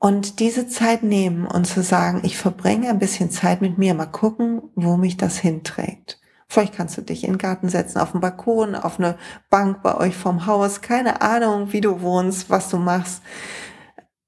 und 0.02 0.40
diese 0.40 0.68
Zeit 0.68 1.04
nehmen 1.04 1.46
und 1.46 1.68
zu 1.68 1.84
sagen, 1.84 2.22
ich 2.24 2.36
verbringe 2.36 2.90
ein 2.90 2.98
bisschen 2.98 3.30
Zeit 3.30 3.62
mit 3.62 3.78
mir, 3.78 3.94
mal 3.94 4.08
gucken, 4.08 4.64
wo 4.74 4.98
mich 4.98 5.16
das 5.16 5.38
hinträgt. 5.38 6.20
Vielleicht 6.48 6.74
kannst 6.74 6.98
du 6.98 7.04
dich 7.04 7.24
in 7.24 7.34
den 7.34 7.38
Garten 7.38 7.70
setzen, 7.70 8.00
auf 8.00 8.14
den 8.14 8.20
Balkon, 8.20 8.74
auf 8.74 8.98
eine 8.98 9.16
Bank 9.52 9.84
bei 9.84 9.96
euch 9.96 10.16
vom 10.16 10.48
Haus, 10.48 10.82
keine 10.82 11.22
Ahnung, 11.22 11.72
wie 11.72 11.82
du 11.82 12.02
wohnst, 12.02 12.50
was 12.50 12.70
du 12.70 12.78
machst. 12.78 13.22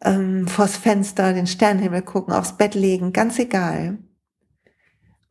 Ähm, 0.01 0.47
vors 0.47 0.77
Fenster, 0.77 1.33
den 1.33 1.47
Sternenhimmel 1.47 2.03
gucken, 2.03 2.35
aufs 2.35 2.55
Bett 2.55 2.75
legen, 2.75 3.11
ganz 3.11 3.39
egal. 3.39 3.97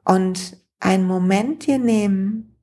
Und 0.05 0.57
einen 0.81 1.07
Moment 1.07 1.69
dir 1.69 1.79
nehmen, 1.79 2.59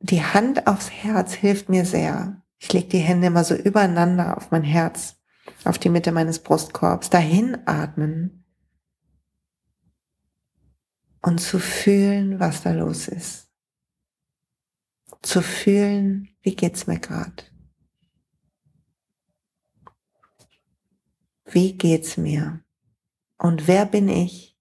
die 0.00 0.24
Hand 0.24 0.66
aufs 0.66 0.90
Herz 0.90 1.34
hilft 1.34 1.68
mir 1.68 1.84
sehr. 1.84 2.40
Ich 2.56 2.72
lege 2.72 2.88
die 2.88 2.98
Hände 2.98 3.26
immer 3.26 3.44
so 3.44 3.54
übereinander 3.54 4.38
auf 4.38 4.50
mein 4.50 4.62
Herz 4.62 5.17
auf 5.64 5.78
die 5.78 5.88
Mitte 5.88 6.12
meines 6.12 6.38
Brustkorbs, 6.42 7.10
dahin 7.10 7.58
atmen 7.66 8.44
und 11.20 11.38
zu 11.38 11.58
fühlen, 11.58 12.40
was 12.40 12.62
da 12.62 12.72
los 12.72 13.08
ist. 13.08 13.50
Zu 15.22 15.42
fühlen, 15.42 16.28
wie 16.42 16.54
geht's 16.54 16.86
mir 16.86 17.00
gerade? 17.00 17.44
Wie 21.44 21.76
geht's 21.76 22.16
mir? 22.16 22.62
Und 23.38 23.66
wer 23.66 23.86
bin 23.86 24.08
ich, 24.08 24.56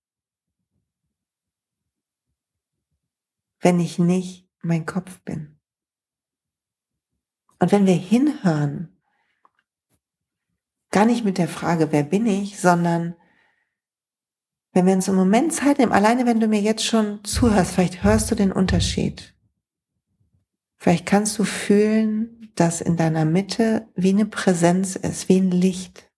wenn 3.59 3.79
ich 3.79 3.99
nicht 3.99 4.49
mein 4.61 4.85
Kopf 4.85 5.19
bin? 5.21 5.59
Und 7.59 7.71
wenn 7.71 7.85
wir 7.85 7.95
hinhören, 7.95 8.96
gar 10.97 11.05
nicht 11.05 11.23
mit 11.23 11.37
der 11.37 11.47
Frage, 11.47 11.91
wer 11.91 12.01
bin 12.01 12.25
ich, 12.25 12.59
sondern 12.59 13.13
wenn 14.73 14.87
wir 14.87 14.93
uns 14.95 15.07
im 15.07 15.13
Moment 15.13 15.53
Zeit 15.53 15.77
nehmen, 15.77 15.91
alleine 15.91 16.25
wenn 16.25 16.39
du 16.39 16.47
mir 16.47 16.59
jetzt 16.59 16.83
schon 16.83 17.23
zuhörst, 17.23 17.73
vielleicht 17.73 18.03
hörst 18.03 18.31
du 18.31 18.35
den 18.35 18.51
Unterschied. 18.51 19.35
Vielleicht 20.75 21.05
kannst 21.05 21.37
du 21.37 21.43
fühlen, 21.43 22.51
dass 22.55 22.81
in 22.81 22.97
deiner 22.97 23.25
Mitte 23.25 23.87
wie 23.93 24.09
eine 24.09 24.25
Präsenz 24.25 24.95
ist, 24.95 25.29
wie 25.29 25.37
ein 25.37 25.51
Licht. 25.51 26.11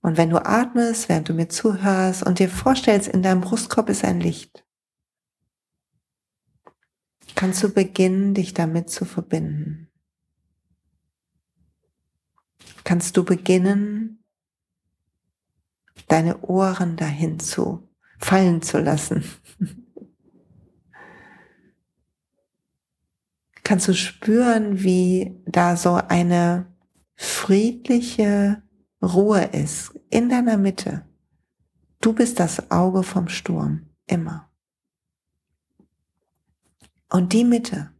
Und 0.00 0.16
wenn 0.16 0.30
du 0.30 0.42
atmest, 0.42 1.10
während 1.10 1.28
du 1.28 1.34
mir 1.34 1.50
zuhörst 1.50 2.22
und 2.22 2.38
dir 2.38 2.48
vorstellst, 2.48 3.06
in 3.06 3.22
deinem 3.22 3.42
Brustkorb 3.42 3.90
ist 3.90 4.02
ein 4.02 4.18
Licht, 4.18 4.64
kannst 7.34 7.62
du 7.62 7.68
beginnen, 7.68 8.32
dich 8.32 8.54
damit 8.54 8.88
zu 8.88 9.04
verbinden 9.04 9.91
kannst 12.84 13.16
du 13.16 13.24
beginnen, 13.24 14.24
deine 16.08 16.40
Ohren 16.42 16.96
dahin 16.96 17.38
zu 17.38 17.88
fallen 18.18 18.62
zu 18.62 18.78
lassen. 18.78 19.24
kannst 23.64 23.88
du 23.88 23.94
spüren, 23.94 24.82
wie 24.82 25.40
da 25.46 25.76
so 25.76 25.94
eine 25.94 26.66
friedliche 27.14 28.62
Ruhe 29.02 29.44
ist 29.44 29.98
in 30.10 30.28
deiner 30.28 30.56
Mitte. 30.56 31.06
Du 32.00 32.12
bist 32.12 32.40
das 32.40 32.70
Auge 32.70 33.02
vom 33.02 33.28
Sturm, 33.28 33.86
immer. 34.06 34.50
Und 37.08 37.32
die 37.32 37.44
Mitte 37.44 37.92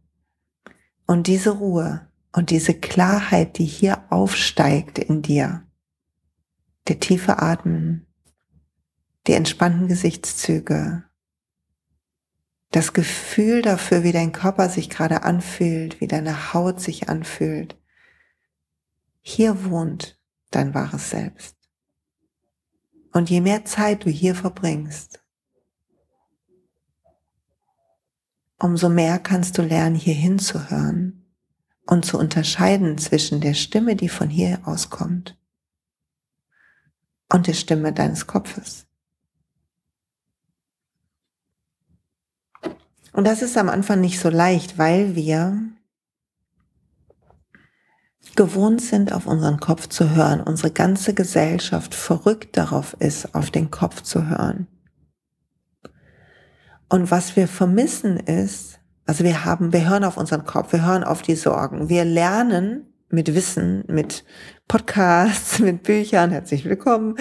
und 1.05 1.27
diese 1.27 1.51
Ruhe 1.51 2.07
und 2.33 2.49
diese 2.49 2.73
Klarheit, 2.73 3.57
die 3.59 3.65
hier 3.65 4.03
aufsteigt 4.11 4.97
in 4.97 5.21
dir, 5.21 5.65
der 6.87 6.99
tiefe 6.99 7.39
Atmen, 7.39 8.07
die 9.27 9.33
entspannten 9.33 9.87
Gesichtszüge, 9.87 11.05
das 12.71 12.93
Gefühl 12.93 13.61
dafür, 13.61 14.03
wie 14.03 14.11
dein 14.11 14.31
Körper 14.31 14.67
sich 14.67 14.89
gerade 14.89 15.23
anfühlt, 15.23 16.01
wie 16.01 16.07
deine 16.07 16.53
Haut 16.53 16.81
sich 16.81 17.07
anfühlt. 17.07 17.79
Hier 19.21 19.65
wohnt 19.65 20.19
dein 20.49 20.73
wahres 20.73 21.11
Selbst. 21.11 21.55
Und 23.11 23.29
je 23.29 23.41
mehr 23.41 23.63
Zeit 23.63 24.05
du 24.05 24.09
hier 24.09 24.33
verbringst, 24.33 25.23
umso 28.57 28.89
mehr 28.89 29.19
kannst 29.19 29.59
du 29.59 29.61
lernen, 29.61 29.95
hier 29.95 30.15
hinzuhören 30.15 31.22
und 31.85 32.05
zu 32.05 32.17
unterscheiden 32.17 32.97
zwischen 32.97 33.41
der 33.41 33.53
Stimme, 33.53 33.95
die 33.95 34.09
von 34.09 34.29
hier 34.29 34.61
auskommt, 34.65 35.37
und 37.31 37.47
der 37.47 37.53
Stimme 37.53 37.93
deines 37.93 38.27
Kopfes. 38.27 38.85
Und 43.11 43.25
das 43.25 43.41
ist 43.41 43.57
am 43.57 43.69
Anfang 43.69 44.01
nicht 44.01 44.19
so 44.19 44.29
leicht, 44.29 44.77
weil 44.77 45.15
wir 45.15 45.57
gewohnt 48.35 48.81
sind, 48.81 49.13
auf 49.13 49.27
unseren 49.27 49.59
Kopf 49.59 49.87
zu 49.87 50.15
hören. 50.15 50.41
Unsere 50.41 50.71
ganze 50.71 51.13
Gesellschaft 51.13 51.93
verrückt 51.93 52.57
darauf 52.57 52.95
ist, 52.99 53.35
auf 53.35 53.51
den 53.51 53.69
Kopf 53.69 54.01
zu 54.01 54.27
hören. 54.27 54.67
Und 56.89 57.11
was 57.11 57.35
wir 57.35 57.47
vermissen 57.47 58.17
ist, 58.17 58.79
also 59.05 59.23
wir 59.23 59.45
haben, 59.45 59.73
wir 59.73 59.89
hören 59.89 60.03
auf 60.03 60.17
unseren 60.17 60.45
Kopf, 60.45 60.71
wir 60.71 60.85
hören 60.85 61.03
auf 61.03 61.21
die 61.21 61.35
Sorgen, 61.35 61.89
wir 61.89 62.05
lernen 62.05 62.87
mit 63.09 63.35
Wissen, 63.35 63.83
mit 63.87 64.23
Podcasts, 64.67 65.59
mit 65.59 65.83
Büchern, 65.83 66.31
herzlich 66.31 66.65
willkommen, 66.65 67.15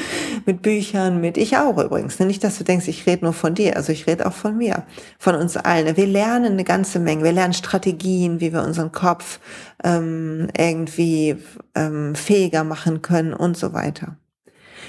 mit 0.47 0.63
Büchern, 0.63 1.21
mit 1.21 1.37
ich 1.37 1.57
auch 1.59 1.77
übrigens. 1.77 2.19
Nicht, 2.19 2.43
dass 2.45 2.57
du 2.57 2.65
denkst, 2.65 2.89
ich 2.89 3.07
rede 3.07 3.25
nur 3.25 3.35
von 3.35 3.55
dir, 3.55 3.77
also 3.77 3.93
ich 3.93 4.07
rede 4.07 4.27
auch 4.27 4.33
von 4.33 4.57
mir, 4.57 4.85
von 5.19 5.35
uns 5.35 5.57
allen. 5.57 5.97
Wir 5.97 6.07
lernen 6.07 6.53
eine 6.53 6.65
ganze 6.65 6.99
Menge, 6.99 7.25
wir 7.25 7.33
lernen 7.33 7.53
Strategien, 7.53 8.41
wie 8.41 8.53
wir 8.53 8.63
unseren 8.63 8.91
Kopf 8.91 9.39
ähm, 9.85 10.49
irgendwie 10.57 11.37
ähm, 11.75 12.15
fähiger 12.15 12.65
machen 12.65 13.03
können 13.03 13.35
und 13.35 13.57
so 13.57 13.73
weiter. 13.75 14.17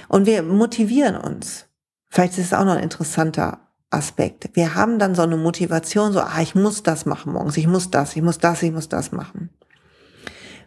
Und 0.08 0.26
wir 0.26 0.42
motivieren 0.44 1.18
uns. 1.18 1.66
Vielleicht 2.10 2.38
ist 2.38 2.46
es 2.46 2.54
auch 2.54 2.66
noch 2.66 2.76
ein 2.76 2.84
interessanter 2.84 3.63
Aspekt. 3.94 4.50
Wir 4.54 4.76
haben 4.76 5.00
dann 5.00 5.16
so 5.16 5.22
eine 5.22 5.38
Motivation, 5.38 6.14
so, 6.14 6.20
ah, 6.20 6.42
ich 6.42 6.56
muss 6.56 6.84
das 6.84 7.06
machen 7.06 7.34
morgens, 7.34 7.58
ich 7.58 7.68
muss 7.68 7.92
das, 7.92 8.16
ich 8.16 8.22
muss 8.22 8.40
das, 8.40 8.64
ich 8.64 8.72
muss 8.72 8.90
das 8.90 9.12
machen 9.12 9.50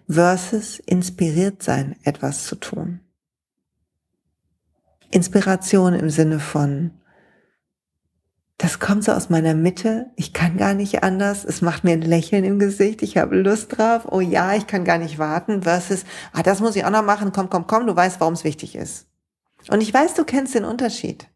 versus 0.08 0.78
inspiriert 0.78 1.62
sein, 1.62 1.96
etwas 2.04 2.44
zu 2.44 2.56
tun. 2.56 3.00
Inspiration 5.10 5.94
im 5.94 6.10
Sinne 6.10 6.40
von, 6.40 6.92
das 8.58 8.78
kommt 8.78 9.04
so 9.04 9.12
aus 9.12 9.28
meiner 9.28 9.54
Mitte, 9.54 10.06
ich 10.16 10.32
kann 10.32 10.56
gar 10.56 10.74
nicht 10.74 11.02
anders, 11.02 11.44
es 11.44 11.60
macht 11.60 11.84
mir 11.84 11.92
ein 11.92 12.02
Lächeln 12.02 12.44
im 12.44 12.58
Gesicht, 12.58 13.02
ich 13.02 13.16
habe 13.16 13.36
Lust 13.36 13.76
drauf, 13.76 14.06
oh 14.10 14.20
ja, 14.20 14.54
ich 14.54 14.66
kann 14.66 14.84
gar 14.84 14.98
nicht 14.98 15.18
warten, 15.18 15.62
versus, 15.62 16.04
ah, 16.32 16.42
das 16.42 16.60
muss 16.60 16.76
ich 16.76 16.84
auch 16.84 16.90
noch 16.90 17.04
machen, 17.04 17.32
komm, 17.32 17.50
komm, 17.50 17.66
komm, 17.66 17.86
du 17.86 17.94
weißt, 17.94 18.20
warum 18.20 18.34
es 18.34 18.44
wichtig 18.44 18.76
ist. 18.76 19.06
Und 19.68 19.80
ich 19.80 19.92
weiß, 19.92 20.14
du 20.14 20.24
kennst 20.24 20.54
den 20.54 20.64
Unterschied. 20.64 21.28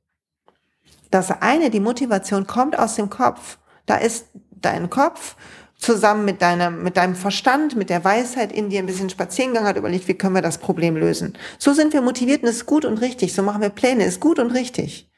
Das 1.10 1.30
eine, 1.30 1.70
die 1.70 1.80
Motivation 1.80 2.46
kommt 2.46 2.78
aus 2.78 2.94
dem 2.96 3.10
Kopf. 3.10 3.58
Da 3.86 3.96
ist 3.96 4.26
dein 4.52 4.90
Kopf, 4.90 5.36
zusammen 5.80 6.26
mit 6.26 6.42
deinem, 6.42 6.82
mit 6.82 6.96
deinem 6.96 7.14
Verstand, 7.14 7.74
mit 7.74 7.90
der 7.90 8.04
Weisheit 8.04 8.52
in 8.52 8.68
dir 8.68 8.80
ein 8.80 8.86
bisschen 8.86 9.10
spazieren 9.10 9.50
gegangen, 9.50 9.68
hat 9.68 9.76
überlegt, 9.76 10.08
wie 10.08 10.14
können 10.14 10.34
wir 10.34 10.42
das 10.42 10.58
Problem 10.58 10.96
lösen. 10.96 11.36
So 11.58 11.72
sind 11.72 11.92
wir 11.92 12.02
motiviert 12.02 12.42
und 12.42 12.48
ist 12.48 12.66
gut 12.66 12.84
und 12.84 13.00
richtig. 13.00 13.34
So 13.34 13.42
machen 13.42 13.62
wir 13.62 13.70
Pläne, 13.70 14.04
ist 14.04 14.20
gut 14.20 14.38
und 14.38 14.50
richtig. 14.50 15.10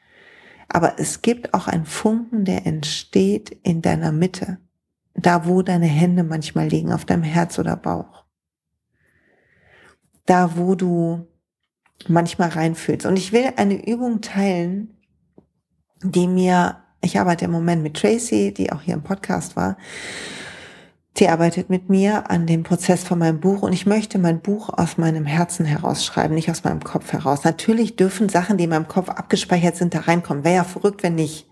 Aber 0.69 0.93
es 0.97 1.21
gibt 1.21 1.53
auch 1.53 1.67
einen 1.67 1.85
Funken, 1.85 2.45
der 2.45 2.65
entsteht 2.65 3.51
in 3.63 3.81
deiner 3.81 4.11
Mitte. 4.11 4.57
Da, 5.15 5.45
wo 5.45 5.61
deine 5.61 5.85
Hände 5.85 6.23
manchmal 6.23 6.67
liegen, 6.67 6.91
auf 6.91 7.05
deinem 7.05 7.23
Herz 7.23 7.59
oder 7.59 7.75
Bauch. 7.75 8.23
Da, 10.25 10.57
wo 10.57 10.75
du 10.75 11.27
manchmal 12.07 12.49
reinfühlst. 12.49 13.05
Und 13.05 13.17
ich 13.17 13.33
will 13.33 13.51
eine 13.57 13.85
Übung 13.85 14.21
teilen, 14.21 14.97
die 16.03 16.27
mir, 16.27 16.77
ich 17.01 17.19
arbeite 17.19 17.45
im 17.45 17.51
Moment 17.51 17.83
mit 17.83 17.95
Tracy, 17.95 18.53
die 18.53 18.71
auch 18.71 18.81
hier 18.81 18.93
im 18.93 19.03
Podcast 19.03 19.55
war, 19.55 19.77
Sie 21.15 21.27
arbeitet 21.27 21.69
mit 21.69 21.89
mir 21.89 22.31
an 22.31 22.47
dem 22.47 22.63
Prozess 22.63 23.03
von 23.03 23.19
meinem 23.19 23.39
Buch 23.39 23.61
und 23.61 23.71
ich 23.71 23.85
möchte 23.85 24.17
mein 24.17 24.41
Buch 24.41 24.69
aus 24.69 24.97
meinem 24.97 25.27
Herzen 25.27 25.63
herausschreiben, 25.63 26.33
nicht 26.33 26.49
aus 26.49 26.63
meinem 26.63 26.83
Kopf 26.83 27.13
heraus. 27.13 27.43
Natürlich 27.43 27.95
dürfen 27.95 28.29
Sachen, 28.29 28.57
die 28.57 28.63
in 28.63 28.71
meinem 28.71 28.87
Kopf 28.87 29.09
abgespeichert 29.09 29.75
sind, 29.75 29.93
da 29.93 29.99
reinkommen. 29.99 30.43
Wäre 30.43 30.55
ja 30.55 30.63
verrückt, 30.63 31.03
wenn 31.03 31.13
nicht. 31.13 31.47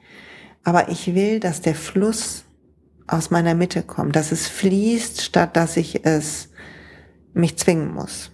Aber 0.64 0.90
ich 0.90 1.14
will, 1.14 1.40
dass 1.40 1.62
der 1.62 1.76
Fluss 1.76 2.46
aus 3.06 3.30
meiner 3.30 3.54
Mitte 3.54 3.84
kommt, 3.84 4.16
dass 4.16 4.32
es 4.32 4.48
fließt, 4.48 5.22
statt 5.22 5.56
dass 5.56 5.78
ich 5.78 6.06
es 6.06 6.50
mich 7.34 7.58
zwingen 7.58 7.94
muss. 7.94 8.32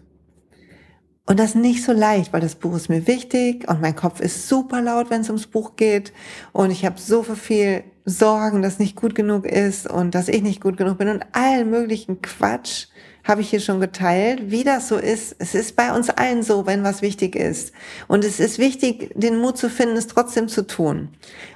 Und 1.28 1.40
das 1.40 1.56
nicht 1.56 1.84
so 1.84 1.92
leicht, 1.92 2.32
weil 2.32 2.40
das 2.40 2.56
Buch 2.56 2.76
ist 2.76 2.90
mir 2.90 3.06
wichtig 3.06 3.70
und 3.70 3.82
mein 3.82 3.96
Kopf 3.96 4.22
ist 4.22 4.48
super 4.48 4.82
laut, 4.82 5.10
wenn 5.10 5.22
es 5.22 5.28
ums 5.28 5.46
Buch 5.46 5.76
geht. 5.76 6.14
Und 6.54 6.72
ich 6.72 6.86
habe 6.86 7.00
so 7.00 7.22
viel 7.22 7.84
Sorgen, 8.06 8.62
dass 8.62 8.80
nicht 8.80 8.96
gut 8.96 9.14
genug 9.14 9.46
ist 9.46 9.90
und 9.90 10.16
dass 10.16 10.30
ich 10.30 10.42
nicht 10.42 10.62
gut 10.62 10.78
genug 10.78 10.98
bin 10.98 11.10
und 11.10 11.26
allen 11.34 11.70
möglichen 11.70 12.22
Quatsch 12.22 12.88
habe 13.26 13.42
ich 13.42 13.50
hier 13.50 13.60
schon 13.60 13.82
geteilt, 13.82 14.52
wie 14.52 14.64
das 14.64 14.88
so 14.88 14.96
ist. 14.96 15.36
Es 15.38 15.54
ist 15.54 15.76
bei 15.76 15.94
uns 15.94 16.10
allen 16.10 16.44
so, 16.44 16.66
wenn 16.66 16.86
was 16.86 17.02
wichtig 17.02 17.36
ist. 17.36 17.74
Und 18.08 18.24
es 18.24 18.40
ist 18.40 18.58
wichtig, 18.58 19.12
den 19.16 19.40
Mut 19.40 19.58
zu 19.58 19.70
finden, 19.70 19.98
es 19.98 20.08
trotzdem 20.08 20.48
zu 20.48 20.66
tun. 20.66 21.10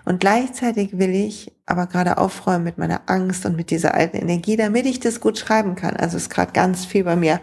Und 0.04 0.20
gleichzeitig 0.20 0.98
will 0.98 1.16
ich 1.16 1.54
aber 1.66 1.88
gerade 1.88 2.18
aufräumen 2.18 2.66
mit 2.66 2.78
meiner 2.78 3.04
Angst 3.06 3.46
und 3.46 3.56
mit 3.56 3.72
dieser 3.72 3.94
alten 3.94 4.18
Energie, 4.18 4.58
damit 4.58 4.86
ich 4.86 5.00
das 5.00 5.22
gut 5.22 5.38
schreiben 5.38 5.76
kann. 5.76 5.96
Also 5.96 6.18
es 6.18 6.24
ist 6.24 6.30
gerade 6.30 6.52
ganz 6.52 6.84
viel 6.84 7.06
bei 7.06 7.16
mir 7.16 7.40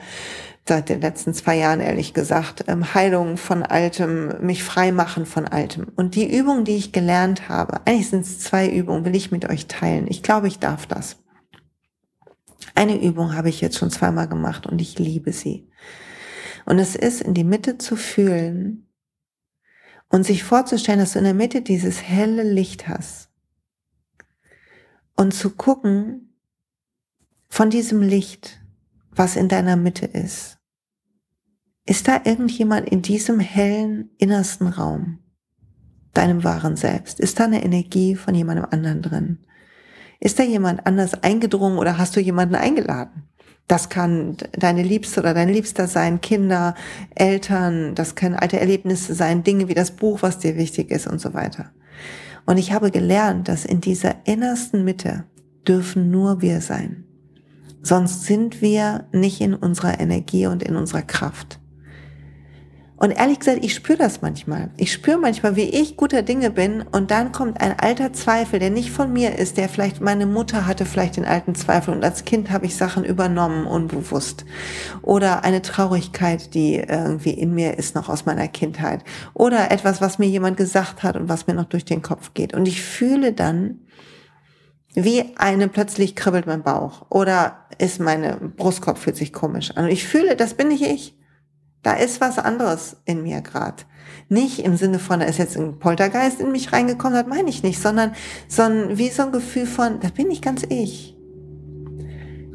seit 0.68 0.88
den 0.88 1.00
letzten 1.00 1.34
zwei 1.34 1.56
Jahren 1.56 1.80
ehrlich 1.80 2.14
gesagt, 2.14 2.64
ähm, 2.68 2.94
Heilung 2.94 3.36
von 3.36 3.62
Altem, 3.62 4.34
mich 4.40 4.62
frei 4.62 4.92
machen 4.92 5.26
von 5.26 5.46
Altem. 5.46 5.88
Und 5.96 6.14
die 6.14 6.36
Übung, 6.38 6.64
die 6.64 6.76
ich 6.76 6.92
gelernt 6.92 7.48
habe, 7.48 7.80
eigentlich 7.86 8.10
sind 8.10 8.20
es 8.20 8.38
zwei 8.40 8.68
Übungen, 8.68 9.04
will 9.04 9.16
ich 9.16 9.32
mit 9.32 9.48
euch 9.48 9.66
teilen. 9.66 10.06
Ich 10.08 10.22
glaube, 10.22 10.46
ich 10.46 10.58
darf 10.58 10.86
das. 10.86 11.16
Eine 12.74 13.02
Übung 13.02 13.34
habe 13.34 13.48
ich 13.48 13.60
jetzt 13.60 13.78
schon 13.78 13.90
zweimal 13.90 14.28
gemacht 14.28 14.66
und 14.66 14.80
ich 14.80 14.98
liebe 14.98 15.32
sie. 15.32 15.68
Und 16.66 16.78
es 16.78 16.94
ist, 16.94 17.22
in 17.22 17.34
die 17.34 17.44
Mitte 17.44 17.78
zu 17.78 17.96
fühlen 17.96 18.86
und 20.10 20.24
sich 20.24 20.44
vorzustellen, 20.44 21.00
dass 21.00 21.14
du 21.14 21.18
in 21.18 21.24
der 21.24 21.34
Mitte 21.34 21.62
dieses 21.62 22.02
helle 22.02 22.42
Licht 22.42 22.88
hast. 22.88 23.30
Und 25.16 25.32
zu 25.34 25.50
gucken 25.50 26.34
von 27.48 27.70
diesem 27.70 28.02
Licht, 28.02 28.60
was 29.10 29.34
in 29.34 29.48
deiner 29.48 29.76
Mitte 29.76 30.06
ist. 30.06 30.57
Ist 31.88 32.06
da 32.06 32.20
irgendjemand 32.22 32.86
in 32.86 33.00
diesem 33.00 33.40
hellen 33.40 34.10
innersten 34.18 34.66
Raum, 34.66 35.20
deinem 36.12 36.44
wahren 36.44 36.76
Selbst? 36.76 37.18
Ist 37.18 37.40
da 37.40 37.44
eine 37.44 37.64
Energie 37.64 38.14
von 38.14 38.34
jemandem 38.34 38.66
anderen 38.70 39.00
drin? 39.00 39.38
Ist 40.20 40.38
da 40.38 40.42
jemand 40.42 40.86
anders 40.86 41.22
eingedrungen 41.22 41.78
oder 41.78 41.96
hast 41.96 42.14
du 42.14 42.20
jemanden 42.20 42.56
eingeladen? 42.56 43.22
Das 43.68 43.88
kann 43.88 44.36
deine 44.52 44.82
Liebste 44.82 45.20
oder 45.20 45.32
dein 45.32 45.48
Liebster 45.48 45.86
sein, 45.86 46.20
Kinder, 46.20 46.74
Eltern, 47.14 47.94
das 47.94 48.14
können 48.14 48.34
alte 48.34 48.60
Erlebnisse 48.60 49.14
sein, 49.14 49.42
Dinge 49.42 49.68
wie 49.68 49.74
das 49.74 49.92
Buch, 49.92 50.20
was 50.20 50.38
dir 50.38 50.58
wichtig 50.58 50.90
ist 50.90 51.06
und 51.06 51.22
so 51.22 51.32
weiter. 51.32 51.72
Und 52.44 52.58
ich 52.58 52.72
habe 52.72 52.90
gelernt, 52.90 53.48
dass 53.48 53.64
in 53.64 53.80
dieser 53.80 54.26
innersten 54.26 54.84
Mitte 54.84 55.24
dürfen 55.66 56.10
nur 56.10 56.42
wir 56.42 56.60
sein. 56.60 57.04
Sonst 57.80 58.24
sind 58.24 58.60
wir 58.60 59.08
nicht 59.10 59.40
in 59.40 59.54
unserer 59.54 59.98
Energie 59.98 60.48
und 60.48 60.62
in 60.62 60.76
unserer 60.76 61.00
Kraft. 61.00 61.58
Und 62.98 63.12
ehrlich 63.12 63.38
gesagt, 63.38 63.64
ich 63.64 63.74
spüre 63.74 63.96
das 63.96 64.22
manchmal. 64.22 64.70
Ich 64.76 64.92
spüre 64.92 65.18
manchmal, 65.18 65.54
wie 65.54 65.68
ich 65.68 65.96
guter 65.96 66.22
Dinge 66.22 66.50
bin 66.50 66.82
und 66.82 67.12
dann 67.12 67.30
kommt 67.30 67.60
ein 67.60 67.78
alter 67.78 68.12
Zweifel, 68.12 68.58
der 68.58 68.70
nicht 68.70 68.90
von 68.90 69.12
mir 69.12 69.38
ist, 69.38 69.56
der 69.56 69.68
vielleicht 69.68 70.00
meine 70.00 70.26
Mutter 70.26 70.66
hatte 70.66 70.84
vielleicht 70.84 71.16
den 71.16 71.24
alten 71.24 71.54
Zweifel 71.54 71.94
und 71.94 72.04
als 72.04 72.24
Kind 72.24 72.50
habe 72.50 72.66
ich 72.66 72.74
Sachen 72.76 73.04
übernommen, 73.04 73.66
unbewusst. 73.66 74.44
Oder 75.02 75.44
eine 75.44 75.62
Traurigkeit, 75.62 76.54
die 76.54 76.74
irgendwie 76.74 77.30
in 77.30 77.54
mir 77.54 77.78
ist, 77.78 77.94
noch 77.94 78.08
aus 78.08 78.26
meiner 78.26 78.48
Kindheit. 78.48 79.04
Oder 79.32 79.70
etwas, 79.70 80.00
was 80.00 80.18
mir 80.18 80.26
jemand 80.26 80.56
gesagt 80.56 81.04
hat 81.04 81.16
und 81.16 81.28
was 81.28 81.46
mir 81.46 81.54
noch 81.54 81.66
durch 81.66 81.84
den 81.84 82.02
Kopf 82.02 82.34
geht. 82.34 82.52
Und 82.52 82.66
ich 82.66 82.82
fühle 82.82 83.32
dann, 83.32 83.78
wie 84.94 85.36
eine 85.36 85.68
plötzlich 85.68 86.16
kribbelt 86.16 86.46
mein 86.46 86.62
Bauch 86.62 87.06
oder 87.10 87.66
ist 87.78 88.00
meine 88.00 88.36
Brustkorb 88.56 88.98
fühlt 88.98 89.16
sich 89.16 89.32
komisch 89.32 89.70
an. 89.76 89.84
Und 89.84 89.90
ich 89.90 90.04
fühle, 90.04 90.34
das 90.34 90.54
bin 90.54 90.68
nicht 90.68 90.82
ich. 90.82 91.17
Da 91.82 91.94
ist 91.94 92.20
was 92.20 92.38
anderes 92.38 92.96
in 93.04 93.22
mir 93.22 93.40
gerade. 93.40 93.84
Nicht 94.28 94.60
im 94.60 94.76
Sinne 94.76 94.98
von, 94.98 95.20
da 95.20 95.26
ist 95.26 95.38
jetzt 95.38 95.56
ein 95.56 95.78
Poltergeist 95.78 96.40
in 96.40 96.52
mich 96.52 96.72
reingekommen, 96.72 97.14
das 97.14 97.26
meine 97.26 97.48
ich 97.48 97.62
nicht, 97.62 97.80
sondern, 97.80 98.12
sondern 98.48 98.98
wie 98.98 99.08
so 99.10 99.22
ein 99.22 99.32
Gefühl 99.32 99.66
von, 99.66 100.00
das 100.00 100.12
bin 100.12 100.30
ich 100.30 100.42
ganz 100.42 100.62
ich. 100.68 101.16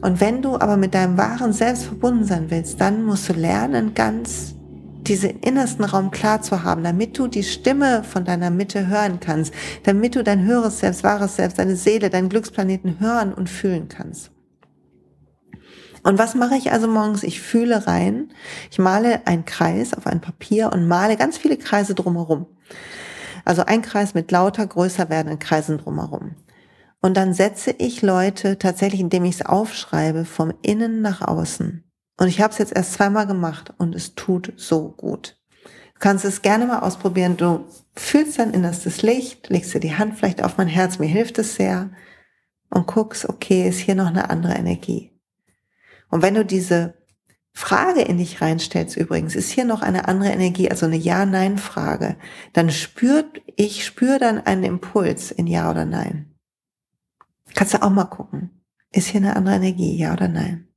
Und 0.01 0.19
wenn 0.19 0.41
du 0.41 0.55
aber 0.55 0.75
mit 0.75 0.93
deinem 0.93 1.17
wahren 1.17 1.53
Selbst 1.53 1.86
verbunden 1.86 2.25
sein 2.25 2.51
willst, 2.51 2.81
dann 2.81 3.05
musst 3.05 3.29
du 3.29 3.33
lernen, 3.33 3.93
ganz 3.93 4.55
diesen 5.03 5.39
innersten 5.39 5.86
Raum 5.86 6.12
klar 6.12 6.41
zu 6.41 6.63
haben, 6.63 6.83
damit 6.83 7.17
du 7.17 7.27
die 7.27 7.43
Stimme 7.43 8.03
von 8.03 8.25
deiner 8.25 8.49
Mitte 8.49 8.88
hören 8.88 9.19
kannst, 9.19 9.53
damit 9.83 10.15
du 10.15 10.23
dein 10.23 10.45
höheres 10.45 10.79
Selbst, 10.79 11.03
wahres 11.03 11.36
Selbst, 11.38 11.59
deine 11.59 11.75
Seele, 11.75 12.09
deinen 12.09 12.29
Glücksplaneten 12.29 12.99
hören 12.99 13.33
und 13.33 13.49
fühlen 13.49 13.88
kannst. 13.88 14.31
Und 16.03 16.19
was 16.19 16.35
mache 16.35 16.55
ich 16.55 16.71
also 16.71 16.87
morgens? 16.87 17.23
Ich 17.23 17.41
fühle 17.41 17.87
rein, 17.87 18.29
ich 18.69 18.77
male 18.77 19.25
einen 19.25 19.45
Kreis 19.45 19.93
auf 19.93 20.05
ein 20.05 20.21
Papier 20.21 20.71
und 20.73 20.87
male 20.87 21.15
ganz 21.15 21.37
viele 21.37 21.57
Kreise 21.57 21.95
drumherum. 21.95 22.45
Also 23.45 23.65
ein 23.65 23.81
Kreis 23.81 24.13
mit 24.13 24.31
lauter 24.31 24.67
größer 24.67 25.09
werdenden 25.09 25.39
Kreisen 25.39 25.77
drumherum. 25.77 26.35
Und 27.01 27.17
dann 27.17 27.33
setze 27.33 27.71
ich 27.71 28.01
Leute 28.01 28.57
tatsächlich, 28.57 29.01
indem 29.01 29.25
ich 29.25 29.35
es 29.35 29.45
aufschreibe, 29.45 30.23
vom 30.23 30.53
Innen 30.61 31.01
nach 31.01 31.21
außen. 31.21 31.83
Und 32.17 32.27
ich 32.27 32.41
habe 32.41 32.51
es 32.51 32.59
jetzt 32.59 32.75
erst 32.75 32.93
zweimal 32.93 33.27
gemacht 33.27 33.73
und 33.77 33.95
es 33.95 34.15
tut 34.15 34.53
so 34.55 34.89
gut. 34.91 35.37
Du 35.95 35.99
kannst 35.99 36.25
es 36.25 36.41
gerne 36.41 36.65
mal 36.65 36.79
ausprobieren. 36.79 37.37
Du 37.37 37.65
fühlst 37.95 38.39
dein 38.39 38.53
innerstes 38.53 39.01
Licht, 39.01 39.49
legst 39.49 39.73
dir 39.73 39.79
die 39.79 39.95
Hand 39.95 40.17
vielleicht 40.17 40.43
auf 40.43 40.57
mein 40.57 40.67
Herz, 40.67 40.99
mir 40.99 41.07
hilft 41.07 41.39
es 41.39 41.55
sehr 41.55 41.89
und 42.69 42.87
guckst, 42.87 43.27
okay, 43.27 43.67
ist 43.67 43.79
hier 43.79 43.95
noch 43.95 44.07
eine 44.07 44.29
andere 44.29 44.53
Energie. 44.53 45.12
Und 46.13 46.21
wenn 46.21 46.36
du 46.36 46.45
diese 46.45 46.93
Frage 47.54 48.02
in 48.04 48.19
dich 48.19 48.39
reinstellst 48.39 48.95
übrigens, 48.97 49.34
ist 49.34 49.49
hier 49.49 49.65
noch 49.65 49.82
eine 49.82 50.08
andere 50.08 50.30
Energie, 50.30 50.69
also 50.69 50.86
eine 50.86 50.95
Ja-Nein-Frage, 50.95 52.17
dann 52.54 52.69
spürt, 52.69 53.41
ich 53.56 53.84
spüre 53.84 54.19
dann 54.19 54.38
einen 54.38 54.63
Impuls 54.63 55.32
in 55.32 55.47
Ja 55.47 55.71
oder 55.71 55.86
Nein. 55.86 56.36
Kannst 57.56 57.73
du 57.73 57.82
auch 57.82 57.89
mal 57.89 58.06
gucken. 58.06 58.52
Ist 58.91 59.08
hier 59.08 59.21
eine 59.21 59.36
andere 59.36 59.56
Energie, 59.56 59.97
ja 59.97 60.13
oder 60.13 60.28
nein? 60.28 60.67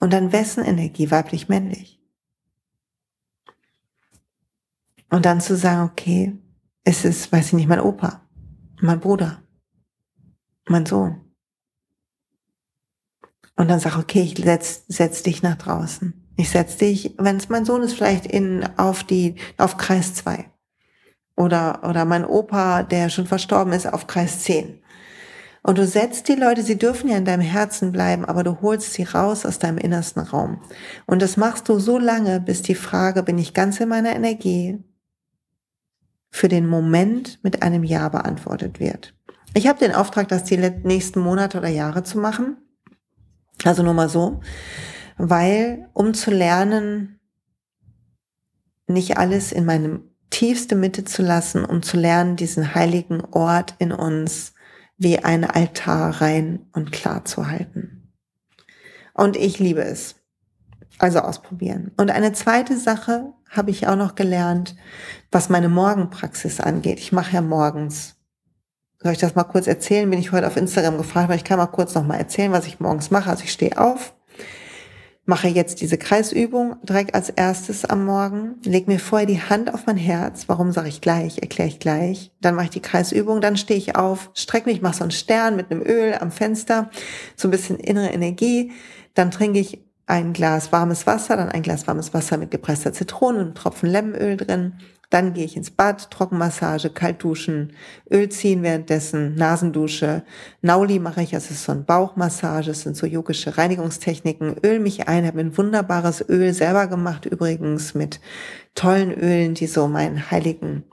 Und 0.00 0.14
dann 0.14 0.32
wessen 0.32 0.64
Energie, 0.64 1.10
weiblich, 1.10 1.50
männlich? 1.50 2.00
Und 5.10 5.26
dann 5.26 5.42
zu 5.42 5.54
sagen, 5.54 5.90
okay, 5.90 6.34
es 6.82 7.04
ist, 7.04 7.30
weiß 7.30 7.48
ich 7.48 7.52
nicht, 7.52 7.68
mein 7.68 7.80
Opa, 7.80 8.26
mein 8.80 9.00
Bruder, 9.00 9.42
mein 10.66 10.86
Sohn. 10.86 11.31
Und 13.56 13.68
dann 13.68 13.80
sag, 13.80 13.98
okay, 13.98 14.22
ich 14.22 14.42
setz, 14.42 14.84
setz 14.88 15.22
dich 15.22 15.42
nach 15.42 15.56
draußen. 15.56 16.14
Ich 16.36 16.50
setz 16.50 16.76
dich, 16.76 17.14
wenn 17.18 17.36
es 17.36 17.48
mein 17.48 17.64
Sohn 17.64 17.82
ist, 17.82 17.94
vielleicht 17.94 18.26
in, 18.26 18.66
auf 18.76 19.04
die, 19.04 19.36
auf 19.58 19.76
Kreis 19.76 20.14
2. 20.14 20.46
Oder, 21.36 21.80
oder 21.88 22.04
mein 22.04 22.24
Opa, 22.24 22.82
der 22.82 23.10
schon 23.10 23.26
verstorben 23.26 23.72
ist, 23.72 23.86
auf 23.86 24.06
Kreis 24.06 24.40
10. 24.40 24.80
Und 25.62 25.78
du 25.78 25.86
setzt 25.86 26.28
die 26.28 26.34
Leute, 26.34 26.62
sie 26.62 26.76
dürfen 26.76 27.08
ja 27.08 27.16
in 27.16 27.24
deinem 27.24 27.42
Herzen 27.42 27.92
bleiben, 27.92 28.24
aber 28.24 28.42
du 28.42 28.60
holst 28.62 28.94
sie 28.94 29.04
raus 29.04 29.46
aus 29.46 29.58
deinem 29.58 29.78
innersten 29.78 30.22
Raum. 30.22 30.60
Und 31.06 31.22
das 31.22 31.36
machst 31.36 31.68
du 31.68 31.78
so 31.78 31.98
lange, 31.98 32.40
bis 32.40 32.62
die 32.62 32.74
Frage, 32.74 33.22
bin 33.22 33.38
ich 33.38 33.54
ganz 33.54 33.78
in 33.78 33.88
meiner 33.88 34.14
Energie, 34.14 34.82
für 36.30 36.48
den 36.48 36.66
Moment 36.66 37.38
mit 37.42 37.62
einem 37.62 37.84
Ja 37.84 38.08
beantwortet 38.08 38.80
wird. 38.80 39.14
Ich 39.54 39.68
habe 39.68 39.78
den 39.78 39.94
Auftrag, 39.94 40.28
das 40.28 40.44
die 40.44 40.56
nächsten 40.56 41.20
Monate 41.20 41.58
oder 41.58 41.68
Jahre 41.68 42.02
zu 42.02 42.18
machen. 42.18 42.56
Also 43.66 43.82
nur 43.82 43.94
mal 43.94 44.08
so, 44.08 44.40
weil 45.18 45.88
um 45.92 46.14
zu 46.14 46.30
lernen, 46.30 47.20
nicht 48.86 49.18
alles 49.18 49.52
in 49.52 49.64
meine 49.64 50.00
tiefste 50.30 50.74
Mitte 50.74 51.04
zu 51.04 51.22
lassen, 51.22 51.64
um 51.64 51.82
zu 51.82 51.96
lernen, 51.96 52.36
diesen 52.36 52.74
heiligen 52.74 53.22
Ort 53.32 53.74
in 53.78 53.92
uns 53.92 54.54
wie 54.96 55.18
ein 55.18 55.44
Altar 55.44 56.20
rein 56.20 56.66
und 56.72 56.92
klar 56.92 57.24
zu 57.24 57.48
halten. 57.48 58.12
Und 59.14 59.36
ich 59.36 59.58
liebe 59.58 59.82
es. 59.82 60.16
Also 60.98 61.20
ausprobieren. 61.20 61.90
Und 61.96 62.10
eine 62.10 62.32
zweite 62.32 62.78
Sache 62.78 63.32
habe 63.48 63.70
ich 63.70 63.88
auch 63.88 63.96
noch 63.96 64.14
gelernt, 64.14 64.76
was 65.30 65.48
meine 65.48 65.68
Morgenpraxis 65.68 66.60
angeht. 66.60 66.98
Ich 66.98 67.12
mache 67.12 67.32
ja 67.34 67.40
morgens. 67.40 68.16
Soll 69.02 69.12
ich 69.12 69.18
das 69.18 69.34
mal 69.34 69.44
kurz 69.44 69.66
erzählen? 69.66 70.08
Bin 70.08 70.20
ich 70.20 70.30
heute 70.30 70.46
auf 70.46 70.56
Instagram 70.56 70.96
gefragt, 70.96 71.24
aber 71.24 71.34
ich 71.34 71.42
kann 71.42 71.58
mal 71.58 71.66
kurz 71.66 71.94
noch 71.94 72.06
mal 72.06 72.18
erzählen, 72.18 72.52
was 72.52 72.66
ich 72.66 72.78
morgens 72.78 73.10
mache. 73.10 73.30
Also 73.30 73.42
ich 73.42 73.52
stehe 73.52 73.78
auf, 73.78 74.14
mache 75.24 75.48
jetzt 75.48 75.80
diese 75.80 75.98
Kreisübung 75.98 76.76
direkt 76.84 77.14
als 77.14 77.28
erstes 77.28 77.84
am 77.84 78.04
Morgen, 78.04 78.60
leg 78.64 78.86
mir 78.86 79.00
vorher 79.00 79.26
die 79.26 79.42
Hand 79.42 79.74
auf 79.74 79.86
mein 79.86 79.96
Herz. 79.96 80.44
Warum 80.46 80.70
sage 80.70 80.88
ich 80.88 81.00
gleich? 81.00 81.42
Erkläre 81.42 81.68
ich 81.68 81.80
gleich. 81.80 82.30
Dann 82.40 82.54
mache 82.54 82.66
ich 82.66 82.70
die 82.70 82.80
Kreisübung, 82.80 83.40
dann 83.40 83.56
stehe 83.56 83.78
ich 83.78 83.96
auf, 83.96 84.30
strecke 84.34 84.70
mich, 84.70 84.82
mache 84.82 84.96
so 84.98 85.02
einen 85.02 85.10
Stern 85.10 85.56
mit 85.56 85.72
einem 85.72 85.82
Öl 85.82 86.14
am 86.20 86.30
Fenster, 86.30 86.88
so 87.34 87.48
ein 87.48 87.50
bisschen 87.50 87.78
innere 87.78 88.10
Energie. 88.10 88.70
Dann 89.14 89.32
trinke 89.32 89.58
ich 89.58 89.84
ein 90.06 90.32
Glas 90.32 90.70
warmes 90.70 91.08
Wasser, 91.08 91.36
dann 91.36 91.48
ein 91.48 91.62
Glas 91.62 91.88
warmes 91.88 92.14
Wasser 92.14 92.36
mit 92.36 92.52
gepresster 92.52 92.92
Zitrone 92.92 93.38
und 93.38 93.44
einem 93.46 93.54
Tropfen 93.56 93.88
Lemonöl 93.88 94.36
drin. 94.36 94.74
Dann 95.12 95.34
gehe 95.34 95.44
ich 95.44 95.58
ins 95.58 95.70
Bad, 95.70 96.10
Trockenmassage, 96.10 96.88
kalt 96.88 97.22
duschen, 97.22 97.74
Öl 98.10 98.30
ziehen 98.30 98.62
währenddessen, 98.62 99.34
Nasendusche. 99.34 100.22
Nauli 100.62 100.98
mache 100.98 101.20
ich, 101.20 101.32
das 101.32 101.50
ist 101.50 101.64
so 101.64 101.72
ein 101.72 101.84
Bauchmassage, 101.84 102.68
das 102.68 102.80
sind 102.80 102.96
so 102.96 103.06
yogische 103.06 103.58
Reinigungstechniken. 103.58 104.56
Öl 104.64 104.80
mich 104.80 105.08
ein, 105.08 105.26
habe 105.26 105.40
ein 105.40 105.58
wunderbares 105.58 106.24
Öl 106.30 106.54
selber 106.54 106.86
gemacht 106.86 107.26
übrigens 107.26 107.92
mit 107.92 108.20
tollen 108.74 109.12
Ölen, 109.12 109.52
die 109.52 109.66
so 109.66 109.86
meinen 109.86 110.30
heiligen 110.30 110.84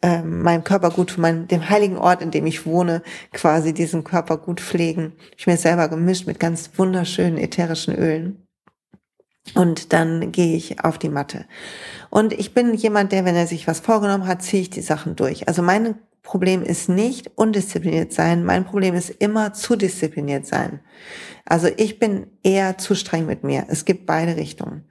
ähm, 0.00 0.42
meinem 0.42 0.62
Körper 0.62 0.90
gut, 0.90 1.16
mein, 1.18 1.48
dem 1.48 1.68
heiligen 1.68 1.98
Ort, 1.98 2.22
in 2.22 2.30
dem 2.30 2.46
ich 2.46 2.66
wohne, 2.66 3.02
quasi 3.32 3.74
diesen 3.74 4.04
Körper 4.04 4.36
gut 4.36 4.60
pflegen. 4.60 5.14
Ich 5.36 5.48
mir 5.48 5.56
selber 5.56 5.88
gemischt 5.88 6.28
mit 6.28 6.38
ganz 6.38 6.70
wunderschönen 6.76 7.38
ätherischen 7.38 7.96
Ölen. 7.96 8.43
Und 9.54 9.92
dann 9.92 10.32
gehe 10.32 10.56
ich 10.56 10.82
auf 10.82 10.98
die 10.98 11.10
Matte. 11.10 11.44
Und 12.08 12.32
ich 12.32 12.54
bin 12.54 12.74
jemand, 12.74 13.12
der, 13.12 13.24
wenn 13.24 13.36
er 13.36 13.46
sich 13.46 13.66
was 13.66 13.80
vorgenommen 13.80 14.26
hat, 14.26 14.42
ziehe 14.42 14.62
ich 14.62 14.70
die 14.70 14.80
Sachen 14.80 15.16
durch. 15.16 15.46
Also 15.48 15.62
mein 15.62 15.96
Problem 16.22 16.62
ist 16.62 16.88
nicht 16.88 17.30
undiszipliniert 17.36 18.12
sein. 18.12 18.44
Mein 18.44 18.64
Problem 18.64 18.94
ist 18.94 19.10
immer 19.10 19.52
zu 19.52 19.76
diszipliniert 19.76 20.46
sein. 20.46 20.80
Also 21.44 21.68
ich 21.76 21.98
bin 21.98 22.26
eher 22.42 22.78
zu 22.78 22.94
streng 22.94 23.26
mit 23.26 23.44
mir. 23.44 23.66
Es 23.68 23.84
gibt 23.84 24.06
beide 24.06 24.36
Richtungen. 24.36 24.84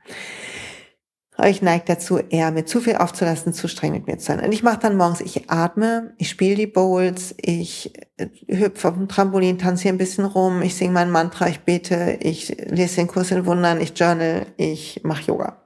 Ich 1.45 1.63
neige 1.63 1.85
dazu, 1.87 2.19
eher 2.19 2.51
mir 2.51 2.65
zu 2.65 2.79
viel 2.79 2.97
aufzulassen, 2.97 3.53
zu 3.53 3.67
streng 3.67 3.93
mit 3.93 4.05
mir 4.05 4.19
zu 4.19 4.25
sein. 4.27 4.39
Und 4.39 4.51
ich 4.51 4.61
mache 4.61 4.79
dann 4.79 4.95
morgens, 4.95 5.19
ich 5.19 5.49
atme, 5.49 6.13
ich 6.19 6.29
spiele 6.29 6.55
die 6.55 6.67
Bowls, 6.67 7.33
ich 7.37 7.93
äh, 8.17 8.27
hüpfe 8.47 8.89
auf 8.89 8.93
dem 8.93 9.07
Trampolin, 9.07 9.57
tanze 9.57 9.83
hier 9.83 9.93
ein 9.93 9.97
bisschen 9.97 10.25
rum, 10.25 10.61
ich 10.61 10.75
singe 10.75 10.93
mein 10.93 11.09
Mantra, 11.09 11.47
ich 11.47 11.61
bete, 11.61 12.19
ich 12.21 12.49
lese 12.67 12.97
den 12.97 13.07
Kurs 13.07 13.31
in 13.31 13.47
Wundern, 13.47 13.81
ich 13.81 13.97
journal, 13.97 14.45
ich 14.57 15.01
mache 15.03 15.23
Yoga. 15.23 15.63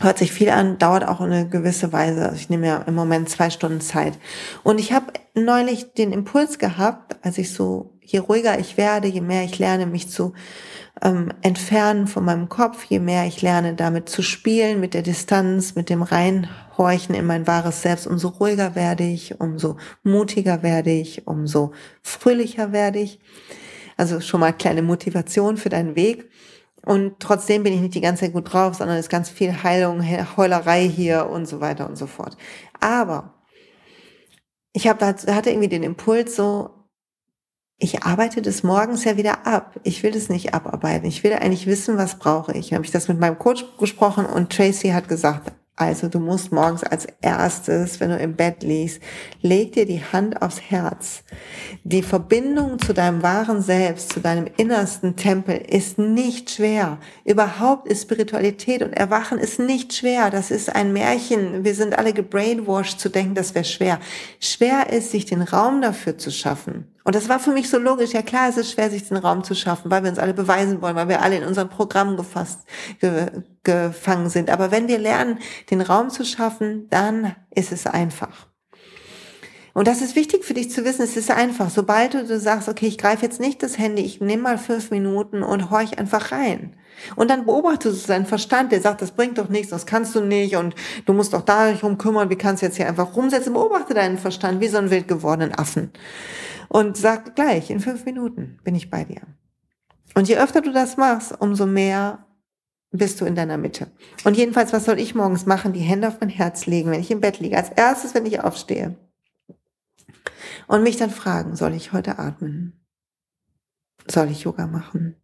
Hört 0.00 0.18
sich 0.18 0.32
viel 0.32 0.48
an, 0.48 0.78
dauert 0.78 1.06
auch 1.06 1.20
eine 1.20 1.46
gewisse 1.46 1.92
Weise. 1.92 2.24
Also 2.24 2.36
ich 2.36 2.48
nehme 2.48 2.66
ja 2.66 2.78
im 2.78 2.94
Moment 2.94 3.28
zwei 3.28 3.50
Stunden 3.50 3.82
Zeit. 3.82 4.18
Und 4.62 4.80
ich 4.80 4.92
habe 4.92 5.12
neulich 5.34 5.92
den 5.92 6.12
Impuls 6.12 6.58
gehabt, 6.58 7.16
als 7.22 7.36
ich 7.36 7.52
so, 7.52 7.98
je 8.12 8.20
ruhiger 8.20 8.58
ich 8.58 8.76
werde, 8.76 9.08
je 9.08 9.22
mehr 9.22 9.44
ich 9.44 9.58
lerne, 9.58 9.86
mich 9.86 10.08
zu 10.08 10.34
ähm, 11.00 11.32
entfernen 11.40 12.06
von 12.06 12.24
meinem 12.24 12.48
Kopf, 12.48 12.84
je 12.84 12.98
mehr 12.98 13.26
ich 13.26 13.40
lerne, 13.40 13.74
damit 13.74 14.08
zu 14.08 14.22
spielen, 14.22 14.80
mit 14.80 14.94
der 14.94 15.02
Distanz, 15.02 15.74
mit 15.74 15.88
dem 15.88 16.02
Reinhorchen 16.02 17.14
in 17.14 17.26
mein 17.26 17.46
wahres 17.46 17.82
Selbst, 17.82 18.06
umso 18.06 18.28
ruhiger 18.28 18.74
werde 18.74 19.04
ich, 19.04 19.40
umso 19.40 19.78
mutiger 20.02 20.62
werde 20.62 20.90
ich, 20.90 21.26
umso 21.26 21.72
fröhlicher 22.02 22.72
werde 22.72 22.98
ich. 22.98 23.18
Also 23.96 24.20
schon 24.20 24.40
mal 24.40 24.52
kleine 24.52 24.82
Motivation 24.82 25.56
für 25.56 25.70
deinen 25.70 25.96
Weg. 25.96 26.30
Und 26.84 27.20
trotzdem 27.20 27.62
bin 27.62 27.72
ich 27.72 27.80
nicht 27.80 27.94
die 27.94 28.00
ganze 28.00 28.24
Zeit 28.24 28.32
gut 28.32 28.52
drauf, 28.52 28.74
sondern 28.74 28.96
es 28.96 29.06
ist 29.06 29.10
ganz 29.10 29.30
viel 29.30 29.62
Heilung, 29.62 30.02
Heulerei 30.36 30.86
hier 30.88 31.28
und 31.30 31.46
so 31.46 31.60
weiter 31.60 31.88
und 31.88 31.96
so 31.96 32.06
fort. 32.06 32.36
Aber 32.80 33.34
ich 34.72 34.88
habe 34.88 34.98
da 34.98 35.34
hatte 35.34 35.50
irgendwie 35.50 35.68
den 35.68 35.84
Impuls 35.84 36.34
so, 36.34 36.81
ich 37.78 38.04
arbeite 38.04 38.42
das 38.42 38.62
morgens 38.62 39.04
ja 39.04 39.16
wieder 39.16 39.46
ab. 39.46 39.80
Ich 39.82 40.02
will 40.02 40.12
das 40.12 40.28
nicht 40.28 40.54
abarbeiten. 40.54 41.06
Ich 41.06 41.24
will 41.24 41.32
eigentlich 41.32 41.66
wissen, 41.66 41.96
was 41.96 42.18
brauche 42.18 42.52
ich. 42.52 42.72
Habe 42.72 42.84
ich 42.84 42.92
das 42.92 43.08
mit 43.08 43.18
meinem 43.18 43.38
Coach 43.38 43.64
gesprochen 43.78 44.24
und 44.24 44.52
Tracy 44.52 44.90
hat 44.90 45.08
gesagt, 45.08 45.52
also 45.74 46.08
du 46.08 46.20
musst 46.20 46.52
morgens 46.52 46.84
als 46.84 47.08
erstes, 47.22 47.98
wenn 47.98 48.10
du 48.10 48.16
im 48.16 48.36
Bett 48.36 48.62
liegst, 48.62 49.00
leg 49.40 49.72
dir 49.72 49.86
die 49.86 50.02
Hand 50.04 50.42
aufs 50.42 50.60
Herz. 50.60 51.24
Die 51.82 52.02
Verbindung 52.02 52.78
zu 52.78 52.92
deinem 52.92 53.22
wahren 53.22 53.62
Selbst, 53.62 54.12
zu 54.12 54.20
deinem 54.20 54.46
innersten 54.58 55.16
Tempel 55.16 55.56
ist 55.56 55.98
nicht 55.98 56.50
schwer. 56.50 56.98
Überhaupt 57.24 57.88
ist 57.88 58.02
Spiritualität 58.02 58.82
und 58.82 58.92
Erwachen 58.92 59.38
ist 59.38 59.58
nicht 59.58 59.94
schwer. 59.94 60.30
Das 60.30 60.50
ist 60.50 60.72
ein 60.72 60.92
Märchen. 60.92 61.64
Wir 61.64 61.74
sind 61.74 61.98
alle 61.98 62.12
gebrainwashed 62.12 63.00
zu 63.00 63.08
denken, 63.08 63.34
das 63.34 63.54
wäre 63.54 63.64
schwer. 63.64 63.98
Schwer 64.40 64.92
ist, 64.92 65.10
sich 65.10 65.24
den 65.24 65.42
Raum 65.42 65.80
dafür 65.80 66.18
zu 66.18 66.30
schaffen. 66.30 66.91
Und 67.04 67.14
das 67.14 67.28
war 67.28 67.40
für 67.40 67.50
mich 67.50 67.68
so 67.68 67.78
logisch. 67.78 68.12
Ja 68.12 68.22
klar, 68.22 68.48
es 68.48 68.56
ist 68.56 68.72
schwer, 68.72 68.90
sich 68.90 69.08
den 69.08 69.16
Raum 69.16 69.44
zu 69.44 69.54
schaffen, 69.54 69.90
weil 69.90 70.02
wir 70.02 70.10
uns 70.10 70.18
alle 70.18 70.34
beweisen 70.34 70.82
wollen, 70.82 70.96
weil 70.96 71.08
wir 71.08 71.22
alle 71.22 71.36
in 71.36 71.44
unseren 71.44 71.68
Programmen 71.68 72.16
gefasst, 72.16 72.60
ge, 73.00 73.26
gefangen 73.64 74.30
sind. 74.30 74.50
Aber 74.50 74.70
wenn 74.70 74.88
wir 74.88 74.98
lernen, 74.98 75.38
den 75.70 75.80
Raum 75.80 76.10
zu 76.10 76.24
schaffen, 76.24 76.88
dann 76.90 77.34
ist 77.50 77.72
es 77.72 77.86
einfach. 77.86 78.46
Und 79.74 79.88
das 79.88 80.02
ist 80.02 80.16
wichtig 80.16 80.44
für 80.44 80.54
dich 80.54 80.70
zu 80.70 80.84
wissen, 80.84 81.02
es 81.02 81.16
ist 81.16 81.30
einfach. 81.30 81.70
Sobald 81.70 82.14
du, 82.14 82.26
du 82.26 82.38
sagst, 82.38 82.68
okay, 82.68 82.86
ich 82.86 82.98
greife 82.98 83.24
jetzt 83.24 83.40
nicht 83.40 83.62
das 83.62 83.78
Handy, 83.78 84.02
ich 84.02 84.20
nehme 84.20 84.42
mal 84.42 84.58
fünf 84.58 84.90
Minuten 84.90 85.42
und 85.42 85.70
horch 85.70 85.98
einfach 85.98 86.30
rein. 86.30 86.76
Und 87.16 87.30
dann 87.30 87.46
beobachtest 87.46 88.02
du 88.02 88.06
seinen 88.06 88.26
Verstand, 88.26 88.72
der 88.72 88.80
sagt, 88.80 89.02
das 89.02 89.12
bringt 89.12 89.38
doch 89.38 89.48
nichts, 89.48 89.70
das 89.70 89.86
kannst 89.86 90.14
du 90.14 90.20
nicht 90.20 90.56
und 90.56 90.74
du 91.06 91.12
musst 91.12 91.32
doch 91.32 91.42
darum 91.42 91.98
kümmern, 91.98 92.30
wie 92.30 92.36
kannst 92.36 92.62
du 92.62 92.66
jetzt 92.66 92.76
hier 92.76 92.88
einfach 92.88 93.16
rumsetzen. 93.16 93.52
Beobachte 93.52 93.94
deinen 93.94 94.18
Verstand 94.18 94.60
wie 94.60 94.68
so 94.68 94.78
einen 94.78 94.90
wild 94.90 95.08
gewordenen 95.08 95.54
Affen 95.54 95.90
und 96.68 96.96
sag 96.96 97.36
gleich, 97.36 97.70
in 97.70 97.80
fünf 97.80 98.04
Minuten 98.06 98.58
bin 98.64 98.74
ich 98.74 98.88
bei 98.88 99.04
dir. 99.04 99.20
Und 100.14 100.28
je 100.28 100.38
öfter 100.38 100.60
du 100.60 100.72
das 100.72 100.96
machst, 100.96 101.34
umso 101.38 101.66
mehr 101.66 102.26
bist 102.90 103.20
du 103.20 103.24
in 103.24 103.34
deiner 103.34 103.58
Mitte. 103.58 103.90
Und 104.24 104.36
jedenfalls, 104.36 104.72
was 104.72 104.84
soll 104.84 104.98
ich 104.98 105.14
morgens 105.14 105.46
machen? 105.46 105.72
Die 105.72 105.80
Hände 105.80 106.08
auf 106.08 106.20
mein 106.20 106.28
Herz 106.28 106.66
legen, 106.66 106.90
wenn 106.90 107.00
ich 107.00 107.10
im 107.10 107.20
Bett 107.20 107.40
liege. 107.40 107.56
Als 107.56 107.70
erstes, 107.70 108.14
wenn 108.14 108.26
ich 108.26 108.40
aufstehe. 108.40 108.96
Und 110.66 110.82
mich 110.82 110.96
dann 110.96 111.10
fragen, 111.10 111.56
soll 111.56 111.74
ich 111.74 111.92
heute 111.92 112.18
atmen? 112.18 112.80
Soll 114.06 114.30
ich 114.30 114.42
Yoga 114.44 114.66
machen? 114.66 115.16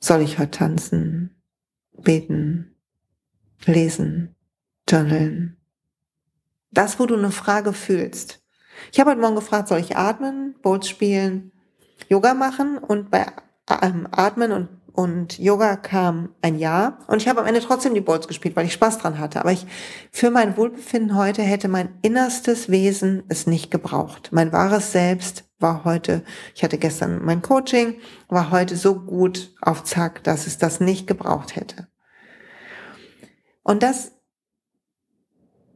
Soll 0.00 0.22
ich 0.22 0.38
heute 0.38 0.52
tanzen, 0.52 1.42
beten, 1.92 2.76
lesen, 3.66 4.36
journalen? 4.88 5.56
Das, 6.70 7.00
wo 7.00 7.06
du 7.06 7.16
eine 7.16 7.32
Frage 7.32 7.72
fühlst. 7.72 8.40
Ich 8.92 9.00
habe 9.00 9.10
heute 9.10 9.20
Morgen 9.20 9.34
gefragt, 9.34 9.68
soll 9.68 9.80
ich 9.80 9.96
atmen, 9.96 10.54
Bowls 10.62 10.88
spielen, 10.88 11.50
Yoga 12.08 12.34
machen? 12.34 12.78
Und 12.78 13.10
bei 13.10 13.26
ähm, 13.82 14.06
Atmen 14.12 14.52
und, 14.52 14.68
und 14.98 15.38
Yoga 15.38 15.76
kam 15.76 16.30
ein 16.42 16.58
Ja. 16.58 16.98
Und 17.06 17.22
ich 17.22 17.28
habe 17.28 17.40
am 17.40 17.46
Ende 17.46 17.60
trotzdem 17.60 17.94
die 17.94 18.00
Bowls 18.00 18.26
gespielt, 18.26 18.56
weil 18.56 18.66
ich 18.66 18.72
Spaß 18.72 18.98
dran 18.98 19.20
hatte. 19.20 19.38
Aber 19.38 19.52
ich, 19.52 19.64
für 20.10 20.28
mein 20.28 20.56
Wohlbefinden 20.56 21.14
heute 21.16 21.40
hätte 21.40 21.68
mein 21.68 21.90
innerstes 22.02 22.68
Wesen 22.68 23.22
es 23.28 23.46
nicht 23.46 23.70
gebraucht. 23.70 24.30
Mein 24.32 24.50
wahres 24.50 24.90
Selbst 24.90 25.44
war 25.60 25.84
heute, 25.84 26.24
ich 26.52 26.64
hatte 26.64 26.78
gestern 26.78 27.24
mein 27.24 27.42
Coaching, 27.42 28.00
war 28.28 28.50
heute 28.50 28.76
so 28.76 28.96
gut 28.98 29.54
auf 29.62 29.84
Zack, 29.84 30.24
dass 30.24 30.48
es 30.48 30.58
das 30.58 30.80
nicht 30.80 31.06
gebraucht 31.06 31.54
hätte. 31.54 31.86
Und 33.62 33.84
das 33.84 34.10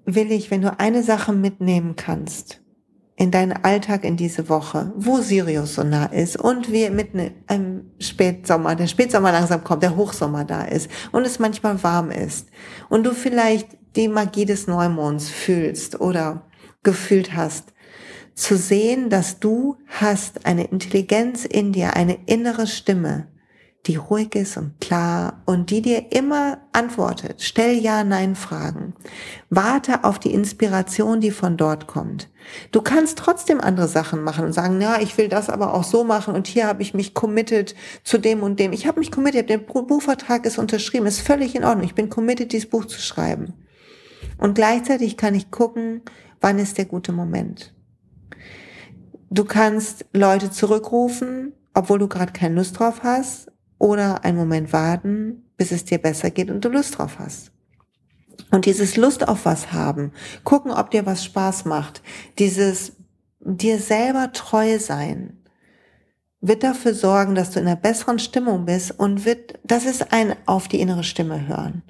will 0.05 0.33
ich, 0.33 0.51
wenn 0.51 0.63
du 0.63 0.81
eine 0.81 1.05
Sache 1.05 1.33
mitnehmen 1.33 1.95
kannst 1.95 2.62
in 3.17 3.31
deinen 3.31 3.53
Alltag 3.53 4.05
in 4.05 4.17
diese 4.17 4.49
Woche, 4.49 4.93
wo 4.97 5.19
Sirius 5.19 5.75
so 5.75 5.83
nah 5.83 6.07
ist 6.07 6.37
und 6.37 6.73
wir 6.73 6.91
mitten 6.91 7.31
im 7.49 7.91
Spätsommer, 7.99 8.75
der 8.75 8.87
Spätsommer 8.87 9.33
langsam 9.33 9.63
kommt, 9.63 9.83
der 9.83 9.97
Hochsommer 9.97 10.45
da 10.45 10.65
ist 10.65 10.91
und 11.13 11.27
es 11.27 11.39
manchmal 11.39 11.83
warm 11.83 12.11
ist 12.11 12.49
und 12.89 13.05
du 13.05 13.13
vielleicht 13.13 13.69
die 13.97 14.09
Magie 14.09 14.47
des 14.47 14.67
Neumonds 14.67 15.29
fühlst 15.29 16.01
oder 16.01 16.49
gefühlt 16.83 17.37
hast, 17.37 17.73
zu 18.35 18.57
sehen, 18.57 19.11
dass 19.11 19.41
du 19.41 19.77
hast 19.89 20.47
eine 20.47 20.65
Intelligenz 20.65 21.45
in 21.45 21.73
dir, 21.73 21.95
eine 21.95 22.19
innere 22.27 22.67
Stimme, 22.67 23.29
die 23.87 23.97
ruhig 23.97 24.37
ist 24.37 24.57
und 24.57 24.81
klar 24.81 25.43
und 25.45 25.71
die 25.71 25.83
dir 25.83 26.13
immer 26.13 26.59
antwortet. 26.73 27.43
Stell 27.43 27.75
Ja-Nein-Fragen. 27.75 28.95
Warte 29.51 30.05
auf 30.05 30.21
die 30.21 30.33
Inspiration, 30.33 31.21
die 31.21 31.33
von 31.33 31.57
dort 31.57 31.89
kommt. 31.89 32.29
Du 32.71 32.81
kannst 32.81 33.19
trotzdem 33.19 33.61
andere 33.61 33.89
Sachen 33.89 34.23
machen 34.23 34.45
und 34.45 34.53
sagen, 34.53 34.81
ja, 34.81 35.01
ich 35.01 35.19
will 35.19 35.29
das 35.29 35.51
aber 35.51 35.75
auch 35.75 35.83
so 35.83 36.05
machen 36.05 36.35
und 36.35 36.47
hier 36.47 36.69
habe 36.69 36.83
ich 36.83 36.95
mich 36.95 37.13
committed 37.13 37.75
zu 38.05 38.19
dem 38.19 38.45
und 38.45 38.61
dem. 38.61 38.73
Ich 38.73 38.87
habe 38.87 39.01
mich 39.01 39.11
committed, 39.11 39.51
der 39.51 39.59
Buchvertrag 39.59 40.47
ist 40.47 40.59
unterschrieben, 40.59 41.07
ist 41.07 41.21
völlig 41.21 41.57
in 41.57 41.65
Ordnung. 41.65 41.85
Ich 41.85 41.95
bin 41.95 42.09
committed, 42.09 42.53
dieses 42.53 42.71
Buch 42.71 42.85
zu 42.85 43.01
schreiben. 43.01 43.55
Und 44.39 44.55
gleichzeitig 44.55 45.17
kann 45.17 45.35
ich 45.35 45.51
gucken, 45.51 46.03
wann 46.41 46.61
ist 46.61 46.79
der 46.79 46.85
gute 46.85 47.13
Moment. 47.13 47.75
Du 49.31 49.45
kannst 49.45 50.05
Leute 50.13 50.51
zurückrufen, 50.51 51.53
obwohl 51.75 51.99
du 51.99 52.07
gerade 52.07 52.33
keine 52.33 52.57
Lust 52.57 52.79
drauf 52.79 53.03
hast, 53.03 53.52
oder 53.83 54.25
einen 54.25 54.39
Moment 54.39 54.73
warten, 54.73 55.43
bis 55.57 55.73
es 55.73 55.85
dir 55.85 55.99
besser 55.99 56.31
geht 56.31 56.53
und 56.53 56.65
du 56.65 56.69
Lust 56.69 56.99
drauf 56.99 57.19
hast. 57.19 57.51
Und 58.53 58.65
dieses 58.65 58.97
Lust 58.97 59.27
auf 59.27 59.45
was 59.45 59.73
haben, 59.73 60.13
gucken, 60.45 60.71
ob 60.71 60.93
dir 60.93 61.05
was 61.05 61.25
Spaß 61.25 61.65
macht, 61.65 62.01
dieses 62.39 62.93
dir 63.41 63.81
selber 63.81 64.31
treu 64.33 64.79
sein, 64.79 65.43
wird 66.41 66.63
dafür 66.63 66.95
sorgen, 66.95 67.35
dass 67.35 67.51
du 67.51 67.59
in 67.59 67.67
einer 67.67 67.75
besseren 67.75 68.21
Stimmung 68.21 68.67
bist 68.67 68.93
und 68.93 69.25
wird, 69.25 69.59
das 69.65 69.85
ist 69.85 70.13
ein 70.13 70.37
auf 70.47 70.69
die 70.69 70.81
innere 70.81 71.03
Stimme 71.03 71.49
hören. 71.49 71.83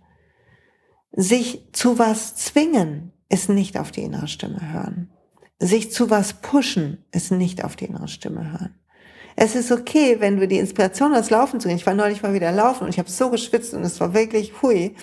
Sich 1.12 1.68
zu 1.72 1.98
was 1.98 2.36
zwingen, 2.36 3.12
ist 3.28 3.50
nicht 3.50 3.76
auf 3.76 3.90
die 3.90 4.02
innere 4.02 4.28
Stimme 4.28 4.72
hören. 4.72 5.10
Sich 5.58 5.92
zu 5.92 6.08
was 6.08 6.40
pushen, 6.40 7.04
ist 7.12 7.32
nicht 7.32 7.64
auf 7.64 7.76
die 7.76 7.84
innere 7.84 8.08
Stimme 8.08 8.50
hören. 8.50 8.81
Es 9.36 9.54
ist 9.54 9.72
okay, 9.72 10.16
wenn 10.20 10.38
du 10.38 10.46
die 10.46 10.58
Inspiration 10.58 11.14
hast, 11.14 11.30
laufen 11.30 11.60
zu 11.60 11.68
gehen. 11.68 11.76
Ich 11.76 11.86
war 11.86 11.94
neulich 11.94 12.22
mal 12.22 12.34
wieder 12.34 12.52
laufen 12.52 12.84
und 12.84 12.90
ich 12.90 12.98
habe 12.98 13.10
so 13.10 13.30
geschwitzt 13.30 13.74
und 13.74 13.82
es 13.82 13.98
war 14.00 14.14
wirklich 14.14 14.62
hui. 14.62 14.94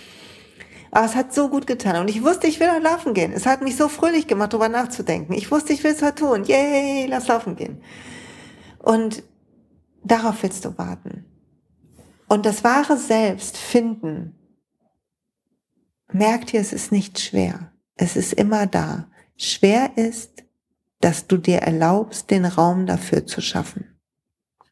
Aber 0.91 1.05
es 1.05 1.15
hat 1.15 1.33
so 1.33 1.49
gut 1.49 1.67
getan. 1.67 2.01
Und 2.01 2.09
ich 2.09 2.23
wusste, 2.23 2.47
ich 2.47 2.59
will 2.59 2.71
heute 2.71 2.83
laufen 2.83 3.13
gehen. 3.13 3.31
Es 3.31 3.45
hat 3.45 3.61
mich 3.61 3.75
so 3.75 3.87
fröhlich 3.87 4.27
gemacht, 4.27 4.53
darüber 4.53 4.69
nachzudenken. 4.69 5.33
Ich 5.33 5.51
wusste, 5.51 5.73
ich 5.73 5.83
will 5.83 5.91
es 5.91 6.01
heute 6.01 6.15
tun. 6.15 6.43
Yay, 6.45 7.05
lass 7.07 7.27
laufen 7.27 7.55
gehen. 7.55 7.81
Und 8.79 9.23
darauf 10.03 10.41
willst 10.41 10.65
du 10.65 10.77
warten. 10.77 11.25
Und 12.27 12.45
das 12.45 12.63
wahre 12.63 12.97
Selbst 12.97 13.57
finden, 13.57 14.35
merkt 16.11 16.53
ihr, 16.53 16.61
es 16.61 16.73
ist 16.73 16.91
nicht 16.91 17.19
schwer. 17.19 17.71
Es 17.95 18.15
ist 18.15 18.33
immer 18.33 18.65
da. 18.65 19.07
Schwer 19.35 19.97
ist, 19.97 20.43
dass 21.01 21.27
du 21.27 21.37
dir 21.37 21.59
erlaubst, 21.59 22.29
den 22.29 22.45
Raum 22.45 22.85
dafür 22.85 23.25
zu 23.25 23.41
schaffen. 23.41 23.98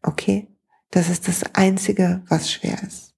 Okay? 0.07 0.47
Das 0.91 1.09
ist 1.09 1.27
das 1.27 1.43
Einzige, 1.55 2.23
was 2.27 2.51
schwer 2.51 2.81
ist. 2.83 3.13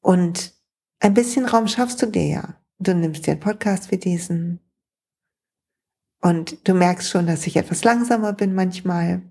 Und 0.00 0.54
ein 0.98 1.14
bisschen 1.14 1.44
Raum 1.44 1.68
schaffst 1.68 2.00
du 2.02 2.06
dir 2.06 2.26
ja. 2.26 2.62
Du 2.78 2.94
nimmst 2.94 3.26
dir 3.26 3.32
einen 3.32 3.40
Podcast 3.40 3.90
wie 3.90 3.98
diesen. 3.98 4.60
Und 6.20 6.66
du 6.66 6.74
merkst 6.74 7.10
schon, 7.10 7.26
dass 7.26 7.46
ich 7.46 7.56
etwas 7.56 7.84
langsamer 7.84 8.32
bin 8.32 8.54
manchmal. 8.54 9.22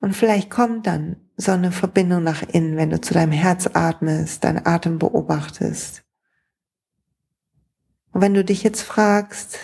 Und 0.00 0.14
vielleicht 0.14 0.50
kommt 0.50 0.86
dann 0.86 1.16
so 1.36 1.52
eine 1.52 1.72
Verbindung 1.72 2.22
nach 2.24 2.42
innen, 2.42 2.76
wenn 2.76 2.90
du 2.90 3.00
zu 3.00 3.14
deinem 3.14 3.32
Herz 3.32 3.68
atmest, 3.72 4.44
deinen 4.44 4.66
Atem 4.66 4.98
beobachtest 4.98 6.04
und 8.12 8.20
wenn 8.20 8.34
du 8.34 8.44
dich 8.44 8.62
jetzt 8.62 8.82
fragst, 8.82 9.58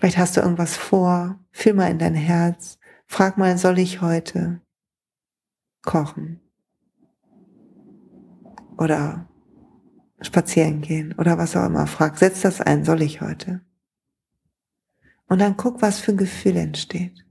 vielleicht 0.00 0.18
hast 0.18 0.36
du 0.36 0.40
irgendwas 0.40 0.76
vor, 0.76 1.38
fühl 1.52 1.74
mal 1.74 1.90
in 1.90 1.98
dein 1.98 2.14
Herz, 2.14 2.78
frag 3.06 3.36
mal, 3.38 3.56
soll 3.58 3.78
ich 3.78 4.00
heute 4.00 4.60
kochen? 5.82 6.40
Oder 8.78 9.28
spazieren 10.22 10.80
gehen 10.80 11.14
oder 11.18 11.38
was 11.38 11.54
auch 11.54 11.66
immer. 11.66 11.86
Frag, 11.86 12.18
setz 12.18 12.40
das 12.40 12.60
ein, 12.60 12.84
soll 12.84 13.02
ich 13.02 13.20
heute? 13.20 13.60
Und 15.26 15.38
dann 15.38 15.56
guck, 15.56 15.82
was 15.82 16.00
für 16.00 16.12
ein 16.12 16.16
Gefühl 16.16 16.56
entsteht. 16.56 17.24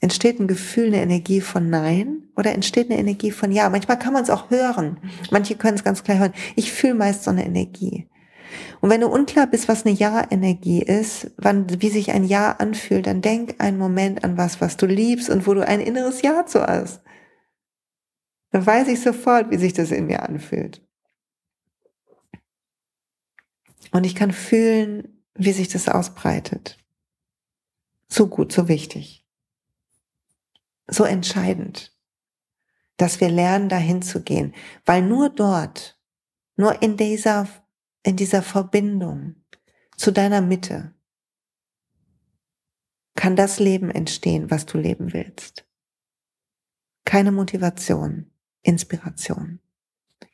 Entsteht 0.00 0.40
ein 0.40 0.48
Gefühl, 0.48 0.88
eine 0.88 1.02
Energie 1.02 1.40
von 1.40 1.70
Nein 1.70 2.28
oder 2.36 2.52
entsteht 2.52 2.90
eine 2.90 2.98
Energie 2.98 3.30
von 3.30 3.52
Ja? 3.52 3.70
Manchmal 3.70 3.98
kann 3.98 4.12
man 4.12 4.24
es 4.24 4.30
auch 4.30 4.50
hören. 4.50 4.98
Manche 5.30 5.54
können 5.54 5.76
es 5.76 5.84
ganz 5.84 6.02
klar 6.02 6.18
hören. 6.18 6.34
Ich 6.56 6.72
fühle 6.72 6.94
meist 6.94 7.22
so 7.22 7.30
eine 7.30 7.46
Energie. 7.46 8.08
Und 8.80 8.90
wenn 8.90 9.00
du 9.00 9.08
unklar 9.08 9.46
bist, 9.46 9.68
was 9.68 9.84
eine 9.84 9.94
Ja-Energie 9.94 10.82
ist, 10.82 11.30
wann, 11.36 11.80
wie 11.80 11.88
sich 11.88 12.12
ein 12.12 12.24
Ja 12.24 12.52
anfühlt, 12.52 13.06
dann 13.06 13.22
denk 13.22 13.60
einen 13.60 13.78
Moment 13.78 14.24
an 14.24 14.36
was, 14.36 14.60
was 14.60 14.76
du 14.76 14.86
liebst 14.86 15.30
und 15.30 15.46
wo 15.46 15.54
du 15.54 15.66
ein 15.66 15.80
inneres 15.80 16.22
Ja 16.22 16.46
zu 16.46 16.62
hast. 16.66 17.02
Dann 18.50 18.66
weiß 18.66 18.88
ich 18.88 19.00
sofort, 19.00 19.50
wie 19.50 19.56
sich 19.56 19.72
das 19.72 19.90
in 19.90 20.06
mir 20.06 20.28
anfühlt. 20.28 20.82
Und 23.92 24.04
ich 24.04 24.14
kann 24.14 24.32
fühlen, 24.32 25.22
wie 25.34 25.52
sich 25.52 25.68
das 25.68 25.88
ausbreitet. 25.88 26.78
So 28.08 28.26
gut, 28.26 28.52
so 28.52 28.68
wichtig. 28.68 29.26
So 30.86 31.04
entscheidend, 31.04 31.96
dass 32.96 33.20
wir 33.20 33.30
lernen, 33.30 33.68
dahin 33.68 34.02
zu 34.02 34.22
gehen. 34.22 34.54
Weil 34.84 35.02
nur 35.02 35.30
dort, 35.30 35.98
nur 36.56 36.82
in 36.82 36.96
dieser 36.96 37.48
in 38.02 38.16
dieser 38.16 38.42
Verbindung 38.42 39.36
zu 39.96 40.12
deiner 40.12 40.40
Mitte 40.40 40.94
kann 43.14 43.36
das 43.36 43.60
Leben 43.60 43.90
entstehen, 43.90 44.50
was 44.50 44.66
du 44.66 44.78
leben 44.78 45.12
willst. 45.12 45.64
Keine 47.04 47.32
Motivation, 47.32 48.30
Inspiration. 48.62 49.60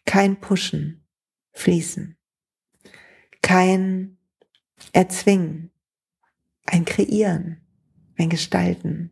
Kein 0.04 0.40
Pushen, 0.40 1.04
Fließen. 1.52 2.16
Kein 3.42 4.16
Erzwingen, 4.92 5.70
ein 6.66 6.84
Kreieren, 6.84 7.60
ein 8.16 8.30
Gestalten. 8.30 9.10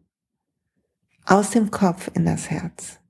Aus 1.24 1.50
dem 1.50 1.70
Kopf 1.70 2.10
in 2.14 2.24
das 2.24 2.50
Herz. 2.50 3.00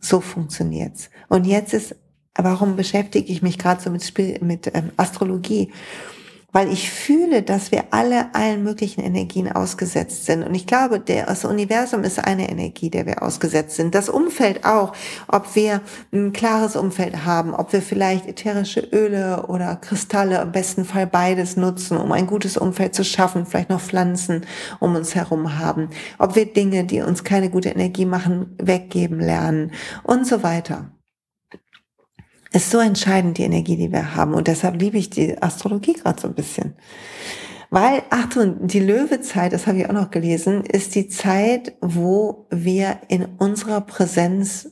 So 0.00 0.20
funktioniert's. 0.20 1.10
Und 1.28 1.46
jetzt 1.46 1.74
ist 1.74 1.94
warum 2.36 2.76
beschäftige 2.76 3.32
ich 3.32 3.42
mich 3.42 3.58
gerade 3.58 3.80
so 3.80 3.90
mit, 3.90 4.42
mit 4.42 4.70
ähm, 4.74 4.90
Astrologie? 4.96 5.72
Weil 6.52 6.72
ich 6.72 6.90
fühle, 6.90 7.42
dass 7.42 7.70
wir 7.70 7.84
alle 7.92 8.34
allen 8.34 8.64
möglichen 8.64 9.02
Energien 9.02 9.52
ausgesetzt 9.52 10.26
sind. 10.26 10.42
Und 10.42 10.52
ich 10.52 10.66
glaube, 10.66 10.98
der, 10.98 11.26
das 11.26 11.44
Universum 11.44 12.02
ist 12.02 12.18
eine 12.18 12.50
Energie, 12.50 12.90
der 12.90 13.06
wir 13.06 13.22
ausgesetzt 13.22 13.76
sind. 13.76 13.94
Das 13.94 14.08
Umfeld 14.08 14.64
auch, 14.64 14.92
ob 15.28 15.54
wir 15.54 15.80
ein 16.12 16.32
klares 16.32 16.74
Umfeld 16.74 17.24
haben, 17.24 17.54
ob 17.54 17.72
wir 17.72 17.80
vielleicht 17.80 18.26
ätherische 18.26 18.80
Öle 18.80 19.46
oder 19.46 19.76
Kristalle, 19.76 20.42
im 20.42 20.50
besten 20.50 20.84
Fall 20.84 21.06
beides 21.06 21.56
nutzen, 21.56 21.96
um 21.96 22.10
ein 22.10 22.26
gutes 22.26 22.56
Umfeld 22.56 22.96
zu 22.96 23.04
schaffen, 23.04 23.46
vielleicht 23.46 23.70
noch 23.70 23.80
Pflanzen 23.80 24.44
um 24.80 24.96
uns 24.96 25.14
herum 25.14 25.56
haben, 25.60 25.90
ob 26.18 26.34
wir 26.34 26.52
Dinge, 26.52 26.82
die 26.82 27.02
uns 27.02 27.22
keine 27.22 27.50
gute 27.50 27.68
Energie 27.68 28.06
machen, 28.06 28.56
weggeben 28.60 29.20
lernen 29.20 29.70
und 30.02 30.26
so 30.26 30.42
weiter. 30.42 30.90
Ist 32.52 32.70
so 32.70 32.78
entscheidend, 32.78 33.38
die 33.38 33.44
Energie, 33.44 33.76
die 33.76 33.92
wir 33.92 34.16
haben. 34.16 34.34
Und 34.34 34.48
deshalb 34.48 34.80
liebe 34.80 34.98
ich 34.98 35.10
die 35.10 35.40
Astrologie 35.40 35.92
gerade 35.92 36.20
so 36.20 36.28
ein 36.28 36.34
bisschen. 36.34 36.74
Weil, 37.70 38.02
Achtung, 38.10 38.66
die 38.66 38.80
Löwezeit, 38.80 39.52
das 39.52 39.68
habe 39.68 39.78
ich 39.78 39.88
auch 39.88 39.92
noch 39.92 40.10
gelesen, 40.10 40.64
ist 40.64 40.96
die 40.96 41.08
Zeit, 41.08 41.76
wo 41.80 42.48
wir 42.50 42.98
in 43.08 43.24
unserer 43.38 43.80
Präsenz 43.80 44.68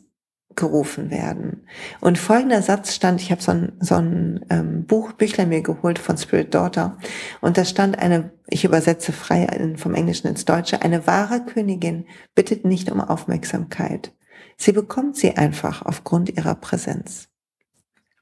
gerufen 0.59 1.13
werden. 1.13 1.65
Und 2.01 2.19
folgender 2.19 2.61
Satz 2.63 2.95
stand, 2.95 3.23
ich 3.23 3.31
habe 3.31 3.41
so 3.41 3.53
ein, 3.53 3.73
so 3.79 3.95
ein 3.95 4.45
ähm, 4.51 4.85
Buch, 4.87 5.13
Büchlein 5.13 5.49
mir 5.49 5.63
geholt 5.63 6.01
von 6.01 6.19
Spirit 6.19 6.53
Daughter 6.53 6.99
und 7.41 7.57
da 7.57 7.65
stand 7.65 8.01
eine, 8.01 8.33
ich 8.49 8.65
übersetze 8.65 9.13
frei 9.13 9.47
vom 9.77 9.95
Englischen 9.95 10.27
ins 10.27 10.45
Deutsche, 10.45 10.83
eine 10.83 11.07
wahre 11.07 11.45
Königin 11.45 12.07
bittet 12.35 12.65
nicht 12.65 12.91
um 12.91 13.01
Aufmerksamkeit. 13.01 14.13
Sie 14.57 14.73
bekommt 14.73 15.17
sie 15.17 15.37
einfach 15.37 15.83
aufgrund 15.83 16.37
ihrer 16.37 16.57
Präsenz. 16.57 17.28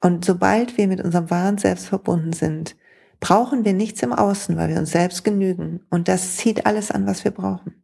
Und 0.00 0.24
sobald 0.24 0.76
wir 0.76 0.88
mit 0.88 1.00
unserem 1.00 1.30
wahren 1.30 1.58
Selbst 1.58 1.86
verbunden 1.86 2.32
sind, 2.32 2.76
brauchen 3.20 3.64
wir 3.64 3.72
nichts 3.72 4.02
im 4.02 4.12
Außen, 4.12 4.56
weil 4.56 4.68
wir 4.68 4.78
uns 4.78 4.90
selbst 4.90 5.24
genügen. 5.24 5.84
Und 5.90 6.08
das 6.08 6.36
zieht 6.36 6.66
alles 6.66 6.90
an, 6.90 7.06
was 7.06 7.24
wir 7.24 7.30
brauchen. 7.30 7.82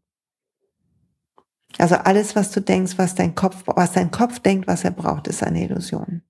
Also 1.79 1.97
alles, 1.97 2.37
was 2.37 2.51
du 2.51 2.61
denkst, 2.61 2.99
was 2.99 3.15
dein 3.15 3.35
Kopf, 3.35 3.63
was 3.67 3.93
dein 3.93 4.11
Kopf 4.11 4.41
denkt, 4.41 4.67
was 4.67 4.85
er 4.85 4.91
braucht, 4.91 5.27
ist 5.27 5.43
eine 5.43 5.65
Illusion. 5.65 6.23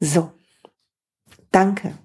So. 0.00 0.32
Danke 1.52 1.96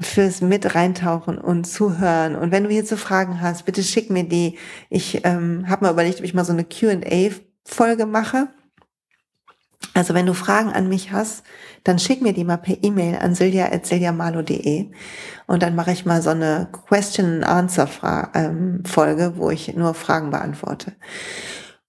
fürs 0.00 0.40
mit 0.40 0.74
reintauchen 0.74 1.38
und 1.38 1.64
zuhören. 1.64 2.36
Und 2.36 2.50
wenn 2.50 2.64
du 2.64 2.70
hierzu 2.70 2.96
Fragen 2.96 3.40
hast, 3.40 3.64
bitte 3.64 3.82
schick 3.82 4.10
mir 4.10 4.24
die. 4.24 4.58
Ich 4.90 5.24
ähm, 5.24 5.68
habe 5.68 5.84
mir 5.86 5.92
überlegt, 5.92 6.18
ob 6.18 6.24
ich 6.24 6.34
mal 6.34 6.44
so 6.44 6.52
eine 6.52 6.64
Q&A-Folge 6.64 8.06
mache. 8.06 8.48
Also 9.96 10.12
wenn 10.12 10.26
du 10.26 10.34
Fragen 10.34 10.74
an 10.74 10.90
mich 10.90 11.10
hast, 11.10 11.42
dann 11.82 11.98
schick 11.98 12.20
mir 12.20 12.34
die 12.34 12.44
mal 12.44 12.58
per 12.58 12.76
E-Mail 12.82 13.16
an 13.16 13.34
silja.siljamalo.de 13.34 14.90
und 15.46 15.62
dann 15.62 15.74
mache 15.74 15.92
ich 15.92 16.04
mal 16.04 16.20
so 16.20 16.28
eine 16.28 16.68
Question-and-Answer-Folge, 16.70 19.24
ähm, 19.24 19.32
wo 19.36 19.48
ich 19.48 19.74
nur 19.74 19.94
Fragen 19.94 20.30
beantworte. 20.30 20.92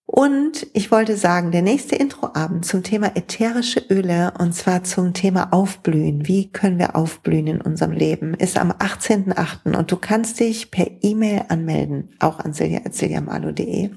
Und 0.09 0.65
ich 0.71 0.89
wollte 0.89 1.17
sagen, 1.17 1.51
der 1.51 1.61
nächste 1.61 1.97
Introabend 1.97 2.65
zum 2.65 2.81
Thema 2.81 3.17
ätherische 3.17 3.81
Öle 3.89 4.33
und 4.39 4.55
zwar 4.55 4.85
zum 4.85 5.13
Thema 5.13 5.49
Aufblühen. 5.51 6.25
Wie 6.27 6.49
können 6.49 6.79
wir 6.79 6.95
aufblühen 6.95 7.47
in 7.47 7.61
unserem 7.61 7.91
Leben? 7.91 8.33
Ist 8.33 8.57
am 8.57 8.71
18.8. 8.71 9.75
und 9.75 9.91
du 9.91 9.97
kannst 9.97 10.39
dich 10.39 10.71
per 10.71 10.87
E-Mail 11.01 11.43
anmelden, 11.49 12.15
auch 12.19 12.39
an 12.39 12.53
silja.siljamalo.de. 12.53 13.91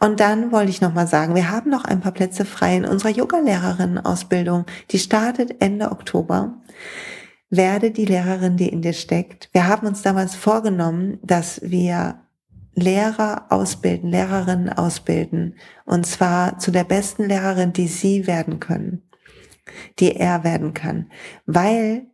Und 0.00 0.18
dann 0.18 0.50
wollte 0.50 0.70
ich 0.70 0.80
nochmal 0.80 1.06
sagen, 1.06 1.36
wir 1.36 1.52
haben 1.52 1.70
noch 1.70 1.84
ein 1.84 2.00
paar 2.00 2.12
Plätze 2.12 2.44
frei 2.44 2.76
in 2.76 2.84
unserer 2.84 3.10
Yoga-Lehrerinnen-Ausbildung. 3.10 4.66
Die 4.90 4.98
startet 4.98 5.62
Ende 5.62 5.92
Oktober. 5.92 6.54
Werde 7.48 7.92
die 7.92 8.06
Lehrerin, 8.06 8.56
die 8.56 8.68
in 8.68 8.82
dir 8.82 8.92
steckt. 8.92 9.50
Wir 9.52 9.68
haben 9.68 9.86
uns 9.86 10.02
damals 10.02 10.34
vorgenommen, 10.34 11.18
dass 11.22 11.60
wir 11.62 12.23
Lehrer 12.74 13.46
ausbilden, 13.50 14.10
Lehrerinnen 14.10 14.68
ausbilden. 14.70 15.56
Und 15.84 16.06
zwar 16.06 16.58
zu 16.58 16.70
der 16.70 16.84
besten 16.84 17.24
Lehrerin, 17.24 17.72
die 17.72 17.88
sie 17.88 18.26
werden 18.26 18.60
können, 18.60 19.08
die 19.98 20.16
er 20.16 20.44
werden 20.44 20.74
kann. 20.74 21.10
Weil 21.46 22.06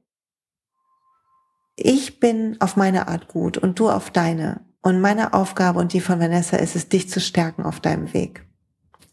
ich 1.77 2.21
bin 2.21 2.57
auf 2.61 2.77
meine 2.77 3.09
Art 3.09 3.29
gut 3.29 3.57
und 3.57 3.79
du 3.79 3.91
auf 3.91 4.11
deine. 4.11 4.61
Und 4.83 5.01
meine 5.01 5.35
Aufgabe 5.35 5.79
und 5.79 5.93
die 5.93 6.01
von 6.01 6.21
Vanessa 6.21 6.57
ist 6.57 6.77
es, 6.77 6.89
dich 6.89 7.09
zu 7.09 7.21
stärken 7.21 7.65
auf 7.65 7.81
deinem 7.81 8.13
Weg. 8.15 8.47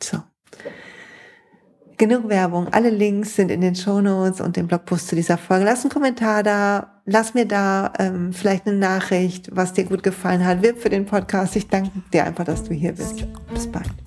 So. 0.01 0.21
Genug 1.97 2.29
Werbung. 2.29 2.67
Alle 2.71 2.91
Links 2.91 3.35
sind 3.35 3.49
in 3.49 3.61
den 3.61 3.73
Show 3.73 4.01
Notes 4.01 4.39
und 4.39 4.55
dem 4.55 4.67
Blogpost 4.67 5.07
zu 5.07 5.15
dieser 5.15 5.37
Folge. 5.37 5.65
Lass 5.65 5.81
einen 5.81 5.91
Kommentar 5.91 6.43
da. 6.43 7.01
Lass 7.05 7.33
mir 7.33 7.45
da 7.45 7.91
ähm, 7.97 8.33
vielleicht 8.33 8.67
eine 8.67 8.77
Nachricht, 8.77 9.49
was 9.55 9.73
dir 9.73 9.85
gut 9.85 10.03
gefallen 10.03 10.45
hat. 10.45 10.61
Wirb 10.61 10.77
für 10.77 10.89
den 10.89 11.05
Podcast. 11.05 11.55
Ich 11.55 11.67
danke 11.67 11.89
dir 12.13 12.25
einfach, 12.25 12.43
dass 12.43 12.63
du 12.63 12.73
hier 12.73 12.91
bist. 12.91 13.25
Bis 13.51 13.65
bald. 13.65 14.06